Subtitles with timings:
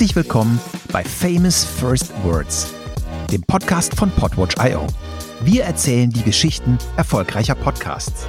[0.00, 0.58] Herzlich willkommen
[0.92, 2.72] bei Famous First Words,
[3.30, 4.86] dem Podcast von Podwatch.io.
[5.42, 8.26] Wir erzählen die Geschichten erfolgreicher Podcasts.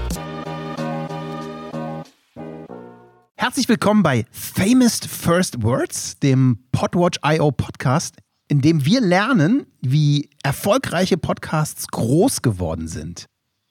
[3.37, 8.17] Herzlich willkommen bei Famous First Words, dem Podwatch.io Podcast,
[8.49, 13.27] in dem wir lernen, wie erfolgreiche Podcasts groß geworden sind.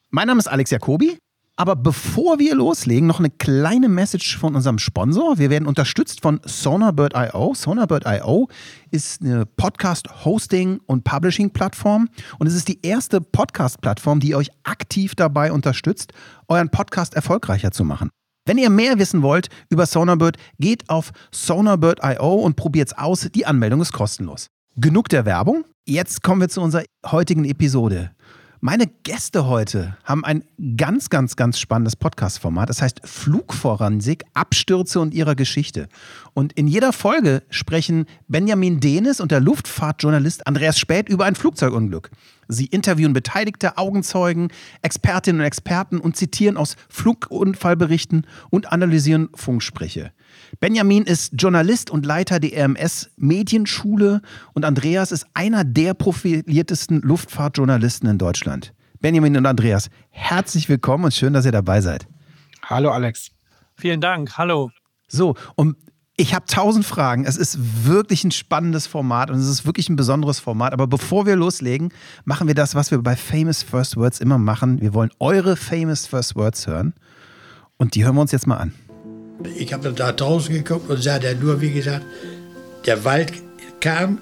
[0.08, 1.18] Mein Name ist Alex Jacobi
[1.60, 5.36] aber bevor wir loslegen, noch eine kleine Message von unserem Sponsor.
[5.38, 7.52] Wir werden unterstützt von Sonarbird.io.
[7.52, 8.48] Sonarbird.io
[8.90, 12.08] ist eine Podcast-Hosting- und Publishing-Plattform
[12.38, 16.14] und es ist die erste Podcast-Plattform, die euch aktiv dabei unterstützt,
[16.48, 18.08] euren Podcast erfolgreicher zu machen.
[18.46, 23.28] Wenn ihr mehr wissen wollt über Sonarbird, geht auf sonarbird.io und probiert es aus.
[23.34, 24.46] Die Anmeldung ist kostenlos.
[24.76, 25.66] Genug der Werbung.
[25.84, 28.12] Jetzt kommen wir zu unserer heutigen Episode.
[28.62, 30.44] Meine Gäste heute haben ein
[30.76, 32.68] ganz, ganz, ganz spannendes Podcast-Format.
[32.68, 35.88] Das heißt Flugforensik, Abstürze und ihrer Geschichte.
[36.34, 42.10] Und in jeder Folge sprechen Benjamin Denis und der Luftfahrtjournalist Andreas Späth über ein Flugzeugunglück.
[42.50, 44.48] Sie interviewen beteiligte Augenzeugen,
[44.82, 50.12] Expertinnen und Experten und zitieren aus Flugunfallberichten und analysieren Funksprüche.
[50.58, 54.20] Benjamin ist Journalist und Leiter der RMS Medienschule
[54.52, 58.74] und Andreas ist einer der profiliertesten Luftfahrtjournalisten in Deutschland.
[59.00, 62.06] Benjamin und Andreas, herzlich willkommen und schön, dass ihr dabei seid.
[62.64, 63.30] Hallo Alex.
[63.76, 64.70] Vielen Dank, hallo.
[65.08, 65.76] So, und
[66.20, 67.24] ich habe tausend Fragen.
[67.24, 70.74] Es ist wirklich ein spannendes Format und es ist wirklich ein besonderes Format.
[70.74, 71.92] Aber bevor wir loslegen,
[72.24, 74.80] machen wir das, was wir bei Famous First Words immer machen.
[74.82, 76.92] Wir wollen eure Famous First Words hören.
[77.78, 78.74] Und die hören wir uns jetzt mal an.
[79.56, 82.04] Ich habe da draußen geguckt und sah da nur, wie gesagt,
[82.84, 83.32] der Wald
[83.80, 84.18] kam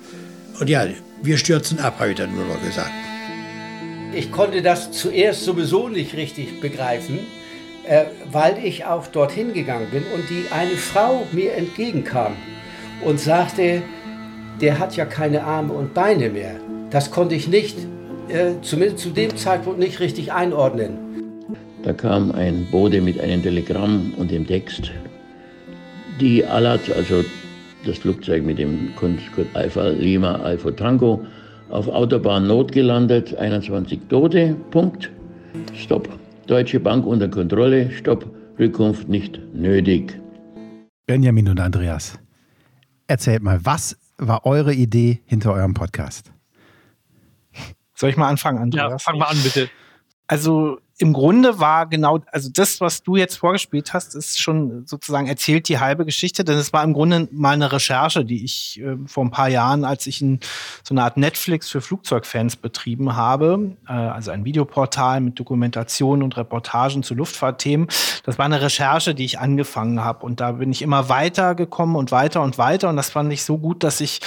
[0.60, 0.86] und ja,
[1.22, 2.92] wir stürzen ab, habe ich dann nur noch gesagt.
[4.14, 7.18] Ich konnte das zuerst sowieso nicht richtig begreifen,
[7.88, 12.34] äh, weil ich auch dorthin gegangen bin und die eine Frau mir entgegenkam
[13.04, 13.82] und sagte,
[14.60, 16.56] der hat ja keine Arme und Beine mehr.
[16.90, 17.78] Das konnte ich nicht,
[18.28, 20.98] äh, zumindest zu dem Zeitpunkt nicht richtig einordnen.
[21.82, 24.90] Da kam ein Bote mit einem Telegramm und dem Text,
[26.20, 27.24] die Alat, also
[27.86, 31.24] das Flugzeug mit dem Kurt Alpha Lima Alpha Tango,
[31.70, 35.10] auf Autobahn notgelandet, 21 Tote, Punkt,
[35.74, 36.17] Stopp.
[36.48, 40.18] Deutsche Bank unter Kontrolle, Stopp, Rückkunft nicht nötig.
[41.06, 42.18] Benjamin und Andreas,
[43.06, 46.32] erzählt mal, was war eure Idee hinter eurem Podcast?
[47.94, 48.90] Soll ich mal anfangen, Andreas?
[48.90, 49.68] Ja, fang mal an, bitte.
[50.26, 55.28] Also im Grunde war genau, also das, was du jetzt vorgespielt hast, ist schon sozusagen
[55.28, 58.96] erzählt die halbe Geschichte, denn es war im Grunde mal eine Recherche, die ich äh,
[59.06, 60.40] vor ein paar Jahren, als ich ein,
[60.82, 66.36] so eine Art Netflix für Flugzeugfans betrieben habe, äh, also ein Videoportal mit Dokumentation und
[66.36, 67.86] Reportagen zu Luftfahrtthemen,
[68.24, 70.26] das war eine Recherche, die ich angefangen habe.
[70.26, 72.88] Und da bin ich immer weiter gekommen und weiter und weiter.
[72.88, 74.20] Und das fand ich so gut, dass ich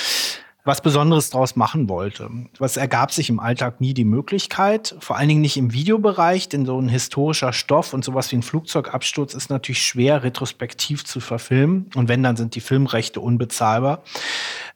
[0.64, 2.30] was Besonderes draus machen wollte.
[2.60, 6.66] Was ergab sich im Alltag nie die Möglichkeit, vor allen Dingen nicht im Videobereich, denn
[6.66, 11.90] so ein historischer Stoff und sowas wie ein Flugzeugabsturz ist natürlich schwer retrospektiv zu verfilmen.
[11.96, 14.04] Und wenn, dann sind die Filmrechte unbezahlbar.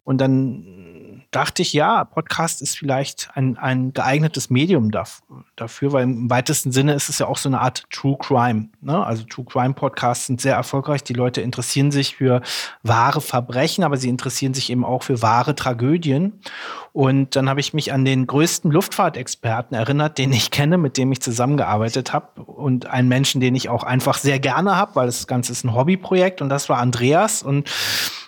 [0.04, 0.85] Und dann
[1.36, 4.92] dachte ich, ja, Podcast ist vielleicht ein, ein geeignetes Medium
[5.56, 8.70] dafür, weil im weitesten Sinne ist es ja auch so eine Art True Crime.
[8.82, 9.06] Ne?
[9.06, 11.04] Also True Crime Podcasts sind sehr erfolgreich.
[11.04, 12.42] Die Leute interessieren sich für
[12.84, 16.40] wahre Verbrechen, aber sie interessieren sich eben auch für wahre Tragödien.
[16.94, 21.12] Und dann habe ich mich an den größten Luftfahrtexperten erinnert, den ich kenne, mit dem
[21.12, 22.42] ich zusammengearbeitet habe.
[22.44, 25.76] Und einen Menschen, den ich auch einfach sehr gerne habe, weil das Ganze ist ein
[25.76, 26.42] Hobbyprojekt.
[26.42, 27.44] Und das war Andreas.
[27.44, 27.70] Und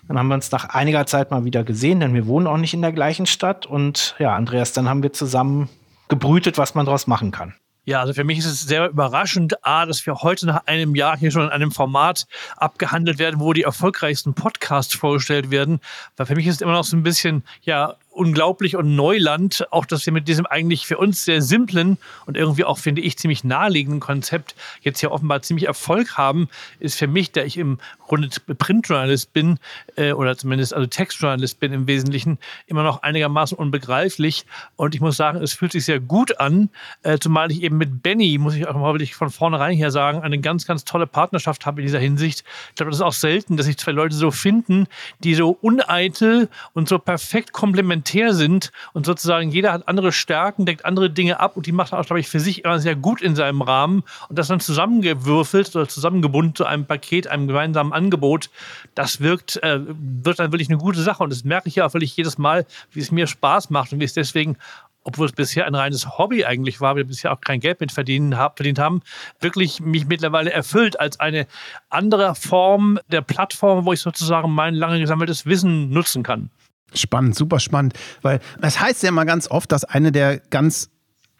[0.07, 2.73] dann haben wir uns nach einiger Zeit mal wieder gesehen, denn wir wohnen auch nicht
[2.73, 3.66] in der gleichen Stadt.
[3.66, 5.69] Und ja, Andreas, dann haben wir zusammen
[6.07, 7.53] gebrütet, was man daraus machen kann.
[7.88, 11.18] Ja, also für mich ist es sehr überraschend, A, dass wir heute nach einem Jahr
[11.18, 12.25] hier schon in einem Format
[12.57, 15.79] abgehandelt werden, wo die erfolgreichsten Podcasts vorgestellt werden.
[16.18, 19.85] Weil für mich ist es immer noch so ein bisschen, ja, unglaublich und Neuland, auch
[19.85, 23.44] dass wir mit diesem eigentlich für uns sehr simplen und irgendwie auch, finde ich, ziemlich
[23.44, 28.29] naheliegenden Konzept jetzt hier offenbar ziemlich Erfolg haben, ist für mich, der ich im Grunde
[28.57, 29.59] Printjournalist bin
[29.95, 34.45] äh, oder zumindest also Textjournalist bin im Wesentlichen, immer noch einigermaßen unbegreiflich.
[34.75, 36.69] Und ich muss sagen, es fühlt sich sehr gut an,
[37.03, 40.21] äh, zumal ich eben mit Benny, muss ich auch mal wirklich von vornherein hier sagen,
[40.21, 42.44] eine ganz, ganz tolle Partnerschaft habe in dieser Hinsicht.
[42.69, 44.88] Ich glaube, das ist auch selten, dass sich zwei Leute so finden,
[45.19, 50.65] die so uneitel und so perfekt komplementär komplementär sind und sozusagen jeder hat andere Stärken,
[50.65, 52.95] deckt andere Dinge ab und die macht er auch, glaube ich, für sich immer sehr
[52.95, 57.94] gut in seinem Rahmen und das dann zusammengewürfelt oder zusammengebunden zu einem Paket, einem gemeinsamen
[57.94, 58.50] Angebot,
[58.95, 61.94] das wirkt, äh, wird dann wirklich eine gute Sache und das merke ich ja auch
[61.94, 64.57] wirklich jedes Mal, wie es mir Spaß macht und wie es deswegen
[65.03, 68.36] obwohl es bisher ein reines Hobby eigentlich war, wir bisher auch kein Geld mit verdient
[68.36, 69.01] haben,
[69.39, 71.48] wirklich mich mittlerweile erfüllt als eine
[71.89, 76.50] andere Form der Plattform, wo ich sozusagen mein lange gesammeltes Wissen nutzen kann.
[76.94, 80.89] Spannend, super spannend, weil es heißt ja immer ganz oft, dass eine der ganz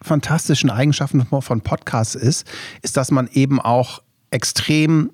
[0.02, 2.46] fantastischen Eigenschaften von Podcasts ist,
[2.82, 5.10] ist, dass man eben auch extrem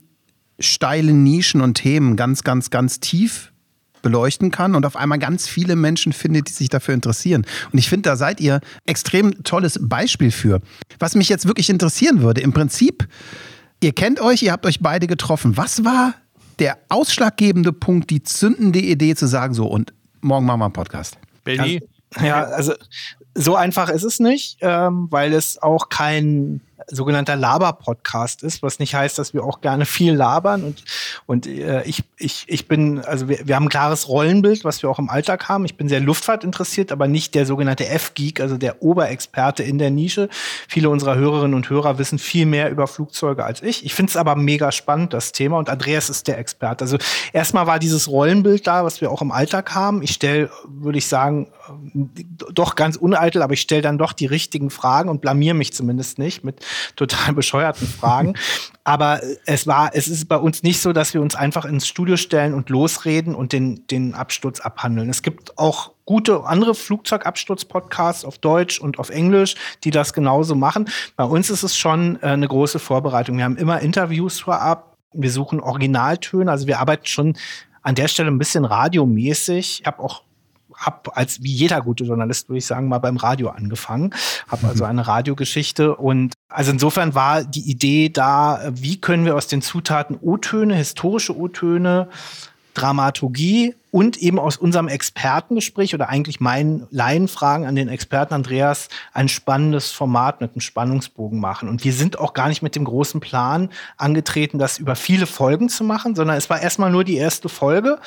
[0.59, 3.53] steile Nischen und Themen ganz, ganz, ganz tief
[4.03, 7.47] beleuchten kann und auf einmal ganz viele Menschen findet, die sich dafür interessieren.
[7.73, 10.61] Und ich finde, da seid ihr extrem tolles Beispiel für.
[10.99, 13.09] Was mich jetzt wirklich interessieren würde, im Prinzip,
[13.83, 15.57] ihr kennt euch, ihr habt euch beide getroffen.
[15.57, 16.15] Was war
[16.59, 19.93] der ausschlaggebende Punkt, die zündende Idee zu sagen, so und
[20.25, 21.19] morgen machen wir einen Podcast?
[21.45, 21.81] Benny?
[22.15, 22.75] Also, ja, also
[23.35, 28.95] so einfach ist es nicht, ähm, weil es auch kein sogenannter Laber-Podcast ist, was nicht
[28.95, 30.65] heißt, dass wir auch gerne viel labern.
[30.65, 30.85] Und,
[31.27, 34.91] und äh, ich, ich, ich bin, also wir, wir haben ein klares Rollenbild, was wir
[34.91, 35.65] auch im Alltag haben.
[35.65, 39.91] Ich bin sehr Luftfahrt interessiert, aber nicht der sogenannte F-Geek, also der Oberexperte in der
[39.91, 40.29] Nische.
[40.69, 43.85] Viele unserer Hörerinnen und Hörer wissen viel mehr über Flugzeuge als ich.
[43.85, 45.59] Ich finde es aber mega spannend, das Thema.
[45.59, 46.85] Und Andreas ist der Experte.
[46.85, 46.99] Also
[47.33, 50.03] erstmal war dieses Rollenbild da, was wir auch im Alltag haben.
[50.03, 51.49] Ich stelle, würde ich sagen,
[52.53, 56.19] doch ganz uneitel, aber ich stelle dann doch die richtigen Fragen und blamier mich zumindest
[56.19, 56.65] nicht mit
[56.97, 58.35] total bescheuerten Fragen.
[58.87, 62.19] Aber es war, es ist bei uns nicht so, dass wir uns einfach ins Studio
[62.19, 65.09] stellen und losreden und den, den Absturz abhandeln.
[65.09, 70.91] Es gibt auch gute andere Flugzeugabsturz-Podcasts auf Deutsch und auf Englisch, die das genauso machen.
[71.17, 73.39] Bei uns ist es schon äh, eine große Vorbereitung.
[73.39, 74.99] Wir haben immer Interviews vorab.
[75.15, 76.51] Wir suchen Originaltöne.
[76.51, 77.39] Also wir arbeiten schon
[77.83, 79.81] an der Stelle ein bisschen radiomäßig.
[79.81, 80.25] Ich habe auch
[80.77, 84.15] habe als wie jeder gute Journalist, würde ich sagen, mal beim Radio angefangen.
[84.49, 84.91] Habe also mhm.
[84.91, 90.17] eine Radiogeschichte und also insofern war die Idee da, wie können wir aus den Zutaten
[90.21, 92.09] O-Töne, historische O-Töne,
[92.75, 99.29] Dramaturgie und eben aus unserem Expertengespräch oder eigentlich meinen Laienfragen an den Experten Andreas ein
[99.29, 101.69] spannendes Format mit einem Spannungsbogen machen.
[101.69, 105.69] Und wir sind auch gar nicht mit dem großen Plan angetreten, das über viele Folgen
[105.69, 108.01] zu machen, sondern es war erstmal nur die erste Folge.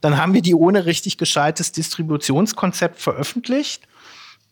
[0.00, 3.86] Dann haben wir die ohne richtig gescheites Distributionskonzept veröffentlicht.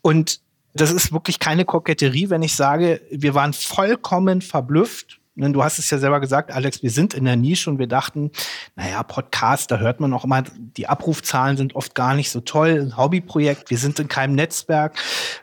[0.03, 0.39] Und
[0.75, 5.89] das ist wirklich keine Koketterie, wenn ich sage, wir waren vollkommen verblüfft du hast es
[5.89, 8.31] ja selber gesagt, Alex, wir sind in der Nische und wir dachten,
[8.75, 12.79] naja, Podcast, da hört man auch immer, die Abrufzahlen sind oft gar nicht so toll.
[12.81, 14.97] Ein Hobbyprojekt, wir sind in keinem Netzwerk.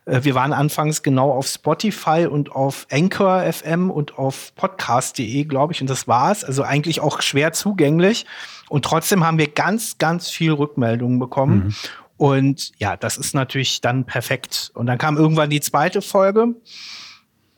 [0.07, 5.75] Äh, wir waren anfangs genau auf Spotify und auf Anchor FM und auf podcast.de, glaube
[5.75, 6.43] ich, und das war's.
[6.43, 8.25] Also eigentlich auch schwer zugänglich.
[8.71, 11.67] Und trotzdem haben wir ganz, ganz viel Rückmeldungen bekommen.
[11.67, 11.75] Mhm.
[12.17, 14.71] Und ja, das ist natürlich dann perfekt.
[14.75, 16.55] Und dann kam irgendwann die zweite Folge.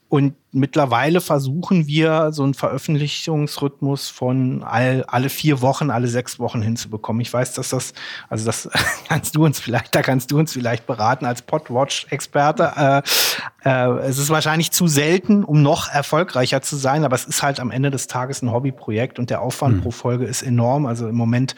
[0.09, 6.63] Und mittlerweile versuchen wir, so einen Veröffentlichungsrhythmus von all, alle vier Wochen, alle sechs Wochen
[6.63, 7.21] hinzubekommen.
[7.21, 7.95] Ich weiß, dass das,
[8.29, 8.69] also das
[9.09, 13.03] kannst du uns vielleicht, da kannst du uns vielleicht beraten als Podwatch-Experte.
[13.65, 17.43] Äh, äh, es ist wahrscheinlich zu selten, um noch erfolgreicher zu sein, aber es ist
[17.43, 19.81] halt am Ende des Tages ein Hobbyprojekt und der Aufwand mhm.
[19.81, 20.87] pro Folge ist enorm.
[20.87, 21.57] Also im Moment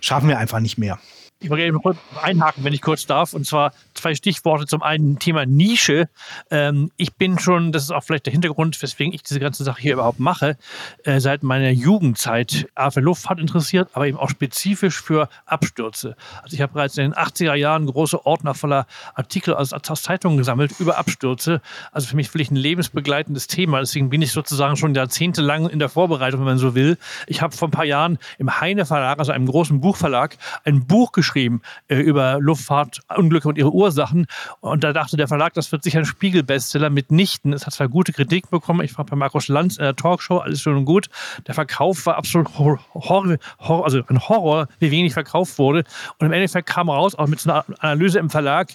[0.00, 0.98] schaffen wir einfach nicht mehr.
[1.42, 5.18] Ich wollte eben kurz einhaken, wenn ich kurz darf, und zwar zwei Stichworte zum einen
[5.18, 6.10] Thema Nische.
[6.50, 9.80] Ähm, ich bin schon, das ist auch vielleicht der Hintergrund, weswegen ich diese ganze Sache
[9.80, 10.58] hier überhaupt mache,
[11.04, 16.14] äh, seit meiner Jugendzeit A für Luftfahrt interessiert, aber eben auch spezifisch für Abstürze.
[16.42, 20.36] Also ich habe bereits in den 80er Jahren große Ordner voller Artikel aus, aus Zeitungen
[20.36, 21.62] gesammelt über Abstürze.
[21.90, 23.80] Also für mich wirklich ein lebensbegleitendes Thema.
[23.80, 26.98] Deswegen bin ich sozusagen schon jahrzehntelang in der Vorbereitung, wenn man so will.
[27.26, 31.12] Ich habe vor ein paar Jahren im Heine Verlag, also einem großen Buchverlag, ein Buch
[31.12, 34.26] geschrieben, geschrieben äh, über Luftfahrtunglücke und ihre Ursachen.
[34.60, 36.90] Und da dachte der Verlag, das wird sicher ein Spiegelbestseller.
[36.90, 37.52] Mitnichten.
[37.52, 38.82] Es hat zwar gute Kritik bekommen.
[38.82, 41.08] Ich war bei Markus Lanz in der Talkshow, alles schön und gut.
[41.46, 45.84] Der Verkauf war absolut Horror, Horror, also ein Horror, wie wenig verkauft wurde.
[46.18, 48.70] Und im Endeffekt kam raus, auch mit so einer Analyse im Verlag,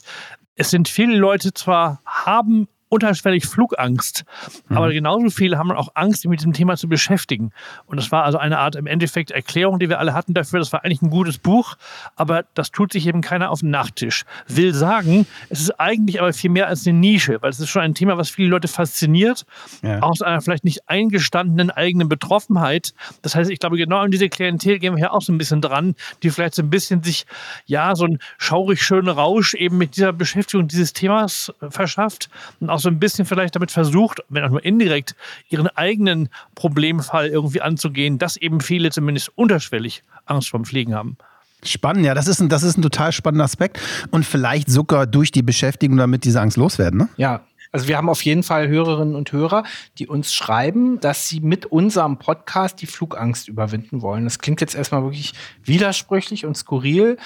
[0.55, 4.25] es sind viele Leute zwar haben unterschwellig Flugangst.
[4.69, 4.77] Mhm.
[4.77, 7.51] Aber genauso viele haben auch Angst, sich mit diesem Thema zu beschäftigen.
[7.85, 10.59] Und das war also eine Art im Endeffekt Erklärung, die wir alle hatten dafür.
[10.59, 11.75] Das war eigentlich ein gutes Buch,
[12.15, 14.25] aber das tut sich eben keiner auf den Nachttisch.
[14.47, 17.81] Will sagen, es ist eigentlich aber viel mehr als eine Nische, weil es ist schon
[17.81, 19.45] ein Thema, was viele Leute fasziniert,
[19.81, 19.99] ja.
[19.99, 22.93] aus einer vielleicht nicht eingestandenen eigenen Betroffenheit.
[23.21, 25.61] Das heißt, ich glaube, genau an diese Klientel gehen wir hier auch so ein bisschen
[25.61, 27.25] dran, die vielleicht so ein bisschen sich,
[27.65, 32.79] ja, so einen schaurig schönen Rausch eben mit dieser Beschäftigung dieses Themas verschafft und auch
[32.85, 35.15] so ein bisschen vielleicht damit versucht, wenn auch nur indirekt,
[35.49, 41.17] ihren eigenen Problemfall irgendwie anzugehen, dass eben viele zumindest unterschwellig Angst vorm Fliegen haben.
[41.63, 43.79] Spannend, ja, das ist, ein, das ist ein total spannender Aspekt
[44.11, 47.09] und vielleicht sogar durch die Beschäftigung damit diese Angst loswerden, ne?
[47.17, 47.41] Ja,
[47.75, 49.63] Also wir haben auf jeden Fall Hörerinnen und Hörer,
[49.97, 54.23] die uns schreiben, dass sie mit unserem Podcast die Flugangst überwinden wollen.
[54.23, 57.17] Das klingt jetzt erstmal wirklich widersprüchlich und skurril,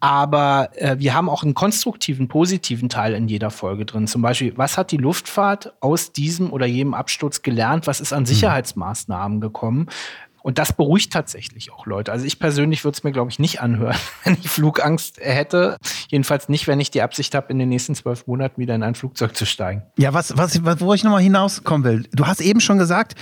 [0.00, 4.06] aber äh, wir haben auch einen konstruktiven, positiven Teil in jeder Folge drin.
[4.06, 7.86] Zum Beispiel, was hat die Luftfahrt aus diesem oder jedem Absturz gelernt?
[7.86, 8.24] Was ist an hm.
[8.26, 9.86] Sicherheitsmaßnahmen gekommen?
[10.42, 12.12] Und das beruhigt tatsächlich auch Leute.
[12.12, 15.76] Also ich persönlich würde es mir, glaube ich, nicht anhören, wenn ich Flugangst hätte.
[16.08, 18.94] Jedenfalls nicht, wenn ich die Absicht habe, in den nächsten zwölf Monaten wieder in ein
[18.94, 19.82] Flugzeug zu steigen.
[19.96, 22.08] Ja, was, was, wo ich nochmal hinauskommen will.
[22.12, 23.14] Du hast eben schon gesagt,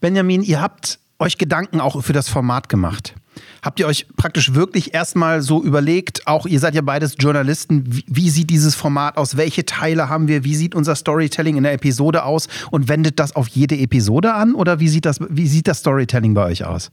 [0.00, 3.14] Benjamin, ihr habt euch Gedanken auch für das Format gemacht.
[3.62, 8.04] Habt ihr euch praktisch wirklich erstmal so überlegt, auch ihr seid ja beides Journalisten, wie,
[8.06, 9.36] wie, sieht dieses Format aus?
[9.36, 10.44] Welche Teile haben wir?
[10.44, 12.48] Wie sieht unser Storytelling in der Episode aus?
[12.70, 14.54] Und wendet das auf jede Episode an?
[14.54, 16.90] Oder wie sieht das, wie sieht das Storytelling bei euch aus?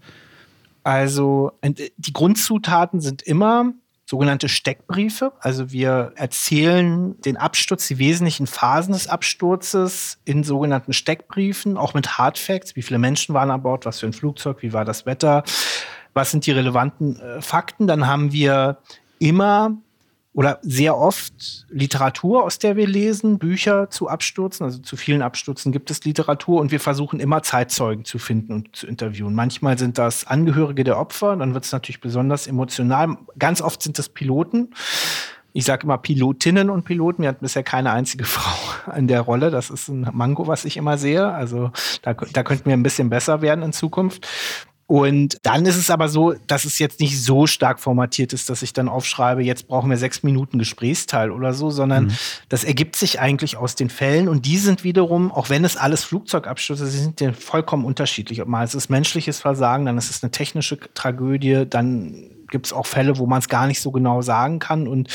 [0.84, 1.52] Also,
[1.98, 3.74] die Grundzutaten sind immer
[4.10, 5.34] sogenannte Steckbriefe.
[5.40, 12.18] Also wir erzählen den Absturz, die wesentlichen Phasen des Absturzes in sogenannten Steckbriefen, auch mit
[12.18, 12.76] Hardfacts.
[12.76, 13.86] Wie viele Menschen waren an Bord?
[13.86, 14.62] Was für ein Flugzeug?
[14.62, 15.44] Wie war das Wetter?
[16.14, 17.88] was sind die relevanten äh, Fakten.
[17.88, 18.78] Dann haben wir
[19.20, 19.78] immer
[20.34, 24.64] oder sehr oft Literatur, aus der wir lesen, Bücher zu Abstürzen.
[24.64, 28.76] Also zu vielen Abstürzen gibt es Literatur und wir versuchen immer Zeitzeugen zu finden und
[28.76, 29.34] zu interviewen.
[29.34, 33.18] Manchmal sind das Angehörige der Opfer, dann wird es natürlich besonders emotional.
[33.40, 34.70] Ganz oft sind das Piloten.
[35.52, 37.24] Ich sage immer Pilotinnen und Piloten.
[37.24, 39.50] Wir hatten bisher keine einzige Frau in der Rolle.
[39.50, 41.28] Das ist ein Mango, was ich immer sehe.
[41.28, 41.72] Also
[42.04, 44.28] da, da könnten wir ein bisschen besser werden in Zukunft.
[44.90, 48.64] Und dann ist es aber so, dass es jetzt nicht so stark formatiert ist, dass
[48.64, 52.12] ich dann aufschreibe, jetzt brauchen wir sechs Minuten Gesprächsteil oder so, sondern mhm.
[52.50, 54.28] das ergibt sich eigentlich aus den Fällen.
[54.28, 58.42] Und die sind wiederum, auch wenn es alles Flugzeugabstürze sind, sind vollkommen unterschiedlich.
[58.42, 62.74] Ob mal es ist menschliches Versagen, dann ist es eine technische Tragödie, dann gibt es
[62.74, 64.88] auch Fälle, wo man es gar nicht so genau sagen kann.
[64.88, 65.10] Und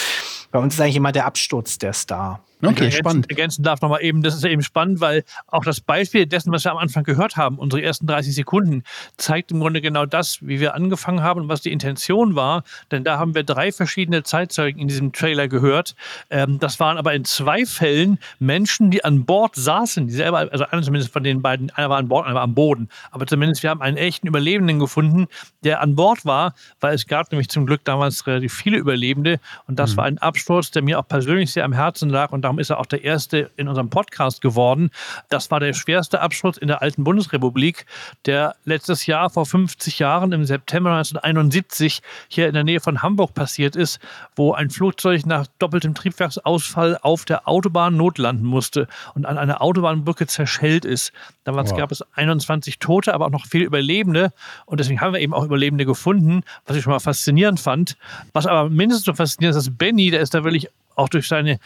[0.52, 2.44] bei uns ist eigentlich immer der Absturz der Star.
[2.66, 3.30] Okay, ergänzen, spannend.
[3.30, 6.72] Ergänzen darf nochmal eben, das ist eben spannend, weil auch das Beispiel dessen, was wir
[6.72, 8.82] am Anfang gehört haben, unsere ersten 30 Sekunden,
[9.16, 12.64] zeigt im Grunde genau das, wie wir angefangen haben und was die Intention war.
[12.90, 15.94] Denn da haben wir drei verschiedene Zeitzeugen in diesem Trailer gehört.
[16.30, 20.64] Ähm, das waren aber in zwei Fällen Menschen, die an Bord saßen, die selber, also
[20.66, 22.88] einer zumindest von den beiden, einer war an Bord, einer war am Boden.
[23.10, 25.26] Aber zumindest wir haben einen echten Überlebenden gefunden,
[25.62, 29.40] der an Bord war, weil es gab nämlich zum Glück damals relativ viele Überlebende.
[29.66, 29.96] Und das mhm.
[29.96, 32.78] war ein Absturz, der mir auch persönlich sehr am Herzen lag und darum ist er
[32.78, 34.90] auch der erste in unserem Podcast geworden.
[35.28, 37.84] Das war der schwerste Absturz in der alten Bundesrepublik,
[38.26, 43.34] der letztes Jahr vor 50 Jahren im September 1971 hier in der Nähe von Hamburg
[43.34, 43.98] passiert ist,
[44.36, 50.26] wo ein Flugzeug nach doppeltem Triebwerksausfall auf der Autobahn notlanden musste und an einer Autobahnbrücke
[50.26, 51.12] zerschellt ist.
[51.42, 51.78] Damals wow.
[51.78, 54.32] gab es 21 Tote, aber auch noch viele Überlebende.
[54.66, 57.96] Und deswegen haben wir eben auch Überlebende gefunden, was ich schon mal faszinierend fand.
[58.32, 61.58] Was aber mindestens so faszinierend ist, dass Benny, der ist da wirklich auch durch seine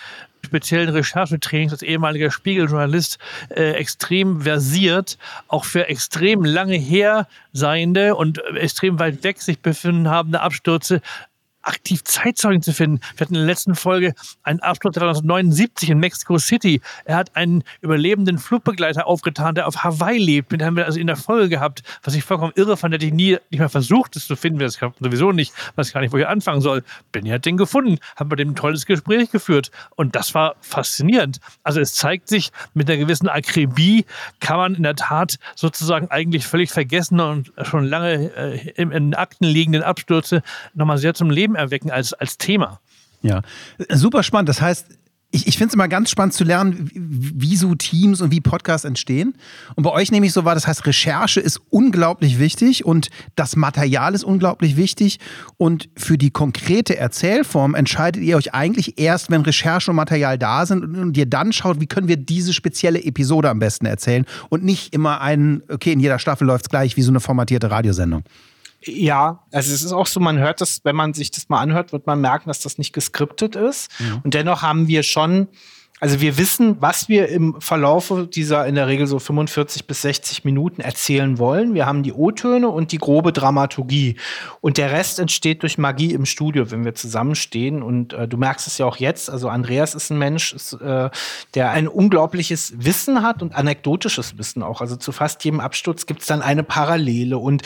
[0.44, 3.18] speziellen Recherchetrainings als ehemaliger Spiegeljournalist
[3.50, 5.18] äh, extrem versiert,
[5.48, 11.00] auch für extrem lange her seiende und extrem weit weg sich befinden habende Abstürze
[11.62, 13.00] aktiv Zeitzeugen zu finden.
[13.16, 16.80] Wir hatten in der letzten Folge einen Absturz 1979 in Mexico City.
[17.04, 20.52] Er hat einen überlebenden Flugbegleiter aufgetan, der auf Hawaii lebt.
[20.52, 22.94] Den haben wir also in der Folge gehabt, was ich vollkommen irre fand.
[22.94, 24.58] Hätte ich nie nicht mal versucht, das zu finden.
[24.58, 25.52] Das kann sowieso nicht.
[25.76, 26.82] Weiß gar nicht, wo ich anfangen soll.
[27.12, 29.70] Benny hat den gefunden, haben mit dem ein tolles Gespräch geführt.
[29.96, 31.38] Und das war faszinierend.
[31.62, 34.04] Also es zeigt sich, mit einer gewissen Akribie
[34.40, 39.14] kann man in der Tat sozusagen eigentlich völlig vergessen und schon lange äh, in, in
[39.14, 40.42] Akten liegenden Abstürze
[40.74, 42.80] nochmal sehr zum Leben erwecken als, als Thema.
[43.22, 43.42] Ja,
[43.90, 44.48] super spannend.
[44.48, 44.86] Das heißt,
[45.30, 48.40] ich, ich finde es immer ganz spannend zu lernen, wie, wie so Teams und wie
[48.40, 49.34] Podcasts entstehen.
[49.74, 53.54] Und bei euch nehme ich so wahr, das heißt, Recherche ist unglaublich wichtig und das
[53.54, 55.18] Material ist unglaublich wichtig.
[55.58, 60.64] Und für die konkrete Erzählform entscheidet ihr euch eigentlich erst, wenn Recherche und Material da
[60.64, 64.24] sind und, und ihr dann schaut, wie können wir diese spezielle Episode am besten erzählen
[64.48, 67.70] und nicht immer einen, okay, in jeder Staffel läuft es gleich wie so eine formatierte
[67.70, 68.22] Radiosendung.
[68.84, 71.92] Ja, also es ist auch so, man hört das, wenn man sich das mal anhört,
[71.92, 73.90] wird man merken, dass das nicht geskriptet ist.
[73.98, 74.20] Mhm.
[74.22, 75.48] Und dennoch haben wir schon,
[76.00, 80.44] also wir wissen, was wir im Verlaufe dieser in der Regel so 45 bis 60
[80.44, 81.74] Minuten erzählen wollen.
[81.74, 84.16] Wir haben die O-Töne und die grobe Dramaturgie.
[84.60, 87.82] Und der Rest entsteht durch Magie im Studio, wenn wir zusammenstehen.
[87.82, 89.28] Und äh, du merkst es ja auch jetzt.
[89.28, 91.10] Also Andreas ist ein Mensch, ist, äh,
[91.54, 94.80] der ein unglaubliches Wissen hat und anekdotisches Wissen auch.
[94.80, 97.38] Also zu fast jedem Absturz gibt es dann eine Parallele.
[97.38, 97.62] Und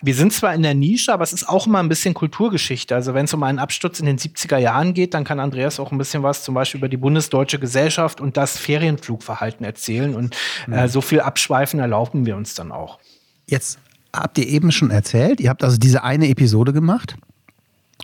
[0.00, 2.94] wir sind zwar in der Nische, aber es ist auch immer ein bisschen Kulturgeschichte.
[2.94, 5.90] Also wenn es um einen Absturz in den 70er Jahren geht, dann kann Andreas auch
[5.90, 10.14] ein bisschen was zum Beispiel über die Bundesdeutsche Gesellschaft und das Ferienflugverhalten erzählen.
[10.14, 10.36] Und
[10.68, 10.88] äh, mhm.
[10.88, 13.00] so viel Abschweifen erlauben wir uns dann auch.
[13.48, 13.80] Jetzt
[14.12, 17.16] habt ihr eben schon erzählt, ihr habt also diese eine Episode gemacht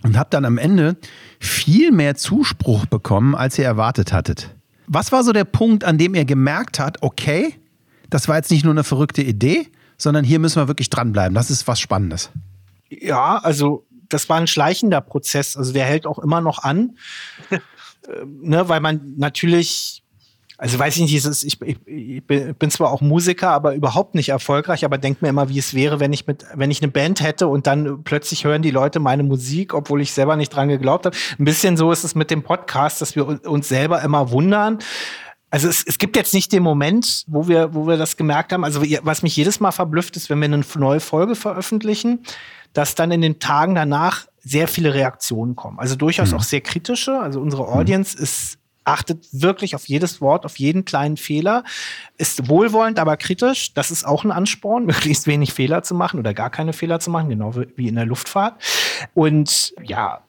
[0.03, 0.97] und habt dann am Ende
[1.39, 4.53] viel mehr Zuspruch bekommen, als ihr erwartet hattet.
[4.87, 7.55] Was war so der Punkt, an dem ihr gemerkt habt, okay,
[8.09, 11.35] das war jetzt nicht nur eine verrückte Idee, sondern hier müssen wir wirklich dranbleiben.
[11.35, 12.31] Das ist was Spannendes.
[12.89, 15.57] Ja, also das war ein schleichender Prozess.
[15.57, 16.97] Also der hält auch immer noch an,
[17.49, 17.57] äh,
[18.25, 20.03] ne, weil man natürlich
[20.57, 24.29] also weiß ich nicht, ist, ich, ich, ich, bin zwar auch Musiker, aber überhaupt nicht
[24.29, 27.21] erfolgreich, aber denke mir immer, wie es wäre, wenn ich mit, wenn ich eine Band
[27.21, 31.05] hätte und dann plötzlich hören die Leute meine Musik, obwohl ich selber nicht dran geglaubt
[31.05, 31.17] habe.
[31.37, 34.79] Ein bisschen so ist es mit dem Podcast, dass wir uns selber immer wundern.
[35.49, 38.63] Also es, es gibt jetzt nicht den Moment, wo wir, wo wir das gemerkt haben.
[38.63, 42.23] Also was mich jedes Mal verblüfft ist, wenn wir eine neue Folge veröffentlichen,
[42.73, 45.79] dass dann in den Tagen danach sehr viele Reaktionen kommen.
[45.79, 46.37] Also durchaus mhm.
[46.37, 47.19] auch sehr kritische.
[47.19, 47.69] Also unsere mhm.
[47.69, 48.23] Audience mhm.
[48.23, 51.63] ist achtet wirklich auf jedes Wort, auf jeden kleinen Fehler,
[52.17, 53.73] ist wohlwollend, aber kritisch.
[53.73, 57.09] Das ist auch ein Ansporn, möglichst wenig Fehler zu machen oder gar keine Fehler zu
[57.09, 58.61] machen, genau wie in der Luftfahrt.
[59.13, 60.21] Und ja,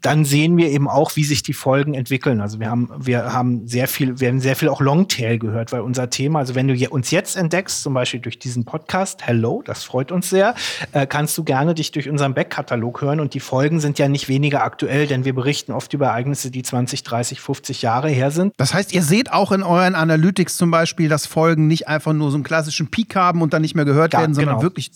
[0.00, 2.40] dann sehen wir eben auch, wie sich die Folgen entwickeln.
[2.40, 5.80] Also wir haben, wir haben sehr viel, wir haben sehr viel auch Longtail gehört, weil
[5.80, 9.84] unser Thema, also wenn du uns jetzt entdeckst, zum Beispiel durch diesen Podcast, hello, das
[9.84, 10.54] freut uns sehr,
[10.92, 14.28] äh, kannst du gerne dich durch unseren Backkatalog hören und die Folgen sind ja nicht
[14.28, 18.54] weniger aktuell, denn wir berichten oft über Ereignisse, die 20, 30, 50 Jahre her sind.
[18.56, 22.30] Das heißt, ihr seht auch in euren Analytics zum Beispiel, dass Folgen nicht einfach nur
[22.30, 24.62] so einen klassischen Peak haben und dann nicht mehr gehört ja, werden, sondern genau.
[24.62, 24.90] wirklich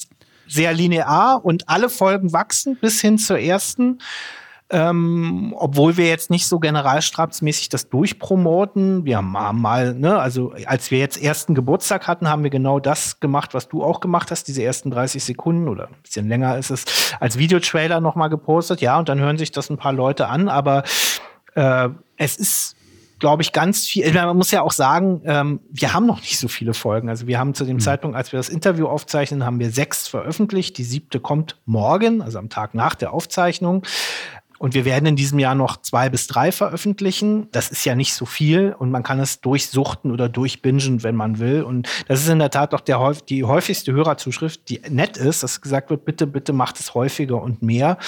[0.48, 3.98] sehr linear und alle Folgen wachsen bis hin zur ersten.
[4.70, 9.06] Ähm, obwohl wir jetzt nicht so generalstrapsmäßig das durchpromoten.
[9.06, 13.18] Wir haben mal, ne, also als wir jetzt ersten Geburtstag hatten, haben wir genau das
[13.18, 16.70] gemacht, was du auch gemacht hast, diese ersten 30 Sekunden oder ein bisschen länger ist
[16.70, 16.84] es,
[17.18, 18.82] als Videotrailer nochmal gepostet.
[18.82, 20.84] Ja, und dann hören sich das ein paar Leute an, aber
[21.54, 22.74] äh, es ist
[23.18, 24.12] glaube ich, ganz viel.
[24.12, 27.08] Man muss ja auch sagen, ähm, wir haben noch nicht so viele Folgen.
[27.08, 27.80] Also wir haben zu dem mhm.
[27.80, 30.78] Zeitpunkt, als wir das Interview aufzeichnen, haben wir sechs veröffentlicht.
[30.78, 33.82] Die siebte kommt morgen, also am Tag nach der Aufzeichnung.
[34.58, 37.48] Und wir werden in diesem Jahr noch zwei bis drei veröffentlichen.
[37.52, 41.38] Das ist ja nicht so viel und man kann es durchsuchten oder durchbingen, wenn man
[41.38, 41.62] will.
[41.62, 45.60] Und das ist in der Tat doch der, die häufigste Hörerzuschrift, die nett ist, dass
[45.60, 47.98] gesagt wird, bitte, bitte macht es häufiger und mehr.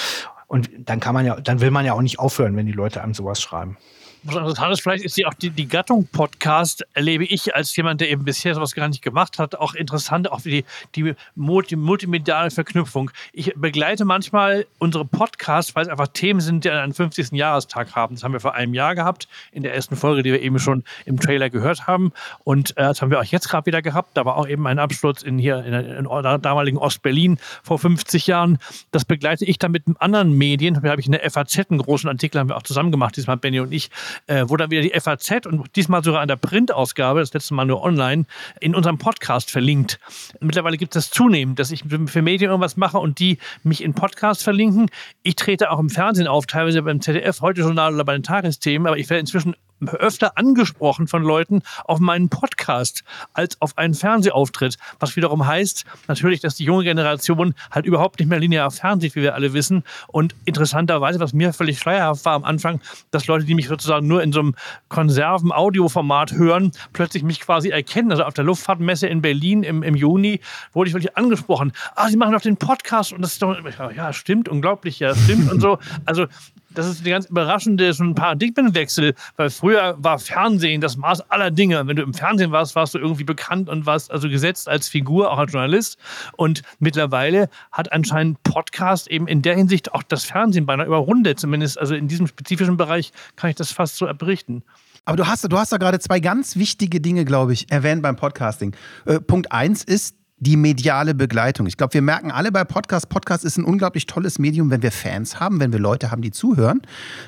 [0.47, 3.01] Und dann kann man ja, dann will man ja auch nicht aufhören, wenn die Leute
[3.01, 3.77] einem sowas schreiben
[4.23, 8.01] was interessant ist, vielleicht ist die auch die, die Gattung Podcast, erlebe ich als jemand,
[8.01, 10.63] der eben bisher sowas gar nicht gemacht hat, auch interessant, auch die,
[10.95, 13.11] die, multi, multimediale Verknüpfung.
[13.33, 17.31] Ich begleite manchmal unsere Podcasts, weil es einfach Themen sind, die einen 50.
[17.31, 18.15] Jahrestag haben.
[18.15, 20.83] Das haben wir vor einem Jahr gehabt, in der ersten Folge, die wir eben schon
[21.05, 22.11] im Trailer gehört haben.
[22.43, 24.15] Und äh, das haben wir auch jetzt gerade wieder gehabt.
[24.15, 28.27] Da war auch eben ein Absturz in hier in, in, in damaligen Ostberlin vor 50
[28.27, 28.59] Jahren.
[28.91, 30.75] Das begleite ich dann mit anderen Medien.
[30.75, 33.37] Da habe ich in der FAZ einen großen Artikel, haben wir auch zusammen gemacht, diesmal
[33.37, 33.89] Benny und ich,
[34.27, 37.65] äh, wo dann wieder die FAZ und diesmal sogar an der Printausgabe, das letzte Mal
[37.65, 38.25] nur online,
[38.59, 39.99] in unserem Podcast verlinkt.
[40.39, 43.93] Mittlerweile gibt es das zunehmend, dass ich für Medien irgendwas mache und die mich in
[43.93, 44.89] Podcast verlinken.
[45.23, 48.87] Ich trete auch im Fernsehen auf, teilweise beim ZDF, heute Journal oder bei den Tagesthemen,
[48.87, 49.55] aber ich werde inzwischen
[49.87, 54.77] öfter angesprochen von Leuten auf meinen Podcast als auf einen Fernsehauftritt.
[54.99, 59.21] Was wiederum heißt natürlich, dass die junge Generation halt überhaupt nicht mehr linear fernsieht, wie
[59.21, 59.83] wir alle wissen.
[60.07, 64.23] Und interessanterweise, was mir völlig schleierhaft war am Anfang, dass Leute, die mich sozusagen nur
[64.23, 64.55] in so einem
[64.89, 68.11] Konserven-Audioformat hören, plötzlich mich quasi erkennen.
[68.11, 70.41] Also auf der Luftfahrtmesse in Berlin im, im Juni
[70.73, 71.71] wurde ich wirklich angesprochen.
[71.95, 73.57] Ah, Sie machen doch den Podcast und das ist doch,
[73.95, 75.79] ja, stimmt, unglaublich, ja, stimmt und so.
[76.05, 76.27] Also
[76.73, 81.85] das ist eine ganz überraschende ein Paradigmenwechsel, weil früher war Fernsehen das Maß aller Dinge.
[81.87, 85.31] Wenn du im Fernsehen warst, warst du irgendwie bekannt und warst also gesetzt als Figur,
[85.31, 85.97] auch als Journalist.
[86.37, 91.39] Und mittlerweile hat anscheinend Podcast eben in der Hinsicht auch das Fernsehen beinahe überrundet.
[91.39, 94.63] Zumindest also in diesem spezifischen Bereich kann ich das fast so berichten.
[95.05, 98.15] Aber du hast, du hast da gerade zwei ganz wichtige Dinge, glaube ich, erwähnt beim
[98.15, 98.75] Podcasting.
[99.05, 101.67] Äh, Punkt eins ist die mediale Begleitung.
[101.67, 104.91] Ich glaube, wir merken alle bei Podcast, Podcast ist ein unglaublich tolles Medium, wenn wir
[104.91, 106.81] Fans haben, wenn wir Leute haben, die zuhören.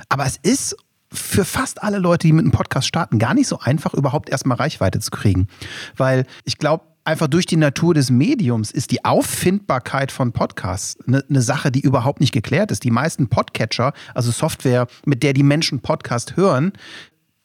[0.09, 0.75] Aber es ist
[1.11, 4.57] für fast alle Leute, die mit einem Podcast starten, gar nicht so einfach, überhaupt erstmal
[4.57, 5.47] Reichweite zu kriegen.
[5.95, 11.23] Weil ich glaube, einfach durch die Natur des Mediums ist die Auffindbarkeit von Podcasts eine,
[11.29, 12.83] eine, Sache, die überhaupt nicht geklärt ist.
[12.83, 16.73] Die meisten Podcatcher, also Software, mit der die Menschen Podcast hören,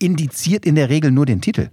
[0.00, 1.68] indiziert in der Regel nur den Titel.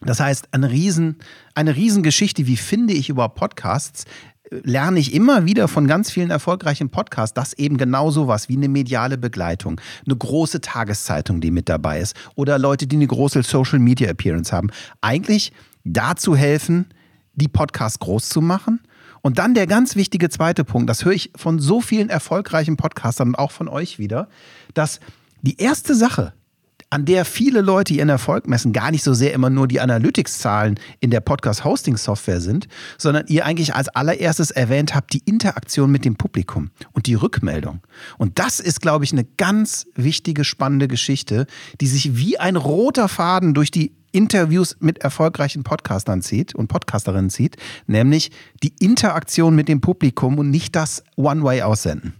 [0.00, 1.16] Das heißt, eine, Riesen,
[1.54, 4.04] eine Riesengeschichte, wie finde ich über Podcasts,
[4.50, 8.68] lerne ich immer wieder von ganz vielen erfolgreichen Podcasts, dass eben genau sowas wie eine
[8.68, 13.78] mediale Begleitung, eine große Tageszeitung, die mit dabei ist, oder Leute, die eine große Social
[13.78, 15.52] Media Appearance haben, eigentlich
[15.84, 16.86] dazu helfen,
[17.34, 18.80] die Podcasts groß zu machen.
[19.22, 23.28] Und dann der ganz wichtige zweite Punkt, das höre ich von so vielen erfolgreichen Podcastern
[23.28, 24.28] und auch von euch wieder,
[24.72, 24.98] dass
[25.42, 26.32] die erste Sache,
[26.90, 30.78] an der viele Leute ihren Erfolg messen, gar nicht so sehr immer nur die Analytics-Zahlen
[30.98, 32.66] in der Podcast-Hosting-Software sind,
[32.98, 37.80] sondern ihr eigentlich als allererstes erwähnt habt, die Interaktion mit dem Publikum und die Rückmeldung.
[38.18, 41.46] Und das ist, glaube ich, eine ganz wichtige, spannende Geschichte,
[41.80, 47.30] die sich wie ein roter Faden durch die Interviews mit erfolgreichen Podcastern zieht und Podcasterinnen
[47.30, 48.32] zieht, nämlich
[48.64, 52.14] die Interaktion mit dem Publikum und nicht das One-Way-Aussenden.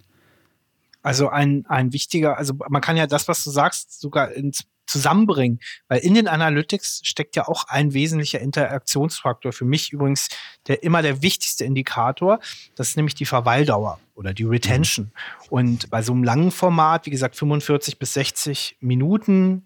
[1.02, 5.60] Also ein, ein wichtiger, also man kann ja das, was du sagst, sogar ins zusammenbringen,
[5.88, 9.52] weil in den Analytics steckt ja auch ein wesentlicher Interaktionsfaktor.
[9.52, 10.28] Für mich übrigens
[10.66, 12.40] der immer der wichtigste Indikator.
[12.74, 15.06] Das ist nämlich die Verweildauer oder die Retention.
[15.06, 15.48] Mhm.
[15.48, 19.64] Und bei so einem langen Format, wie gesagt, 45 bis 60 Minuten,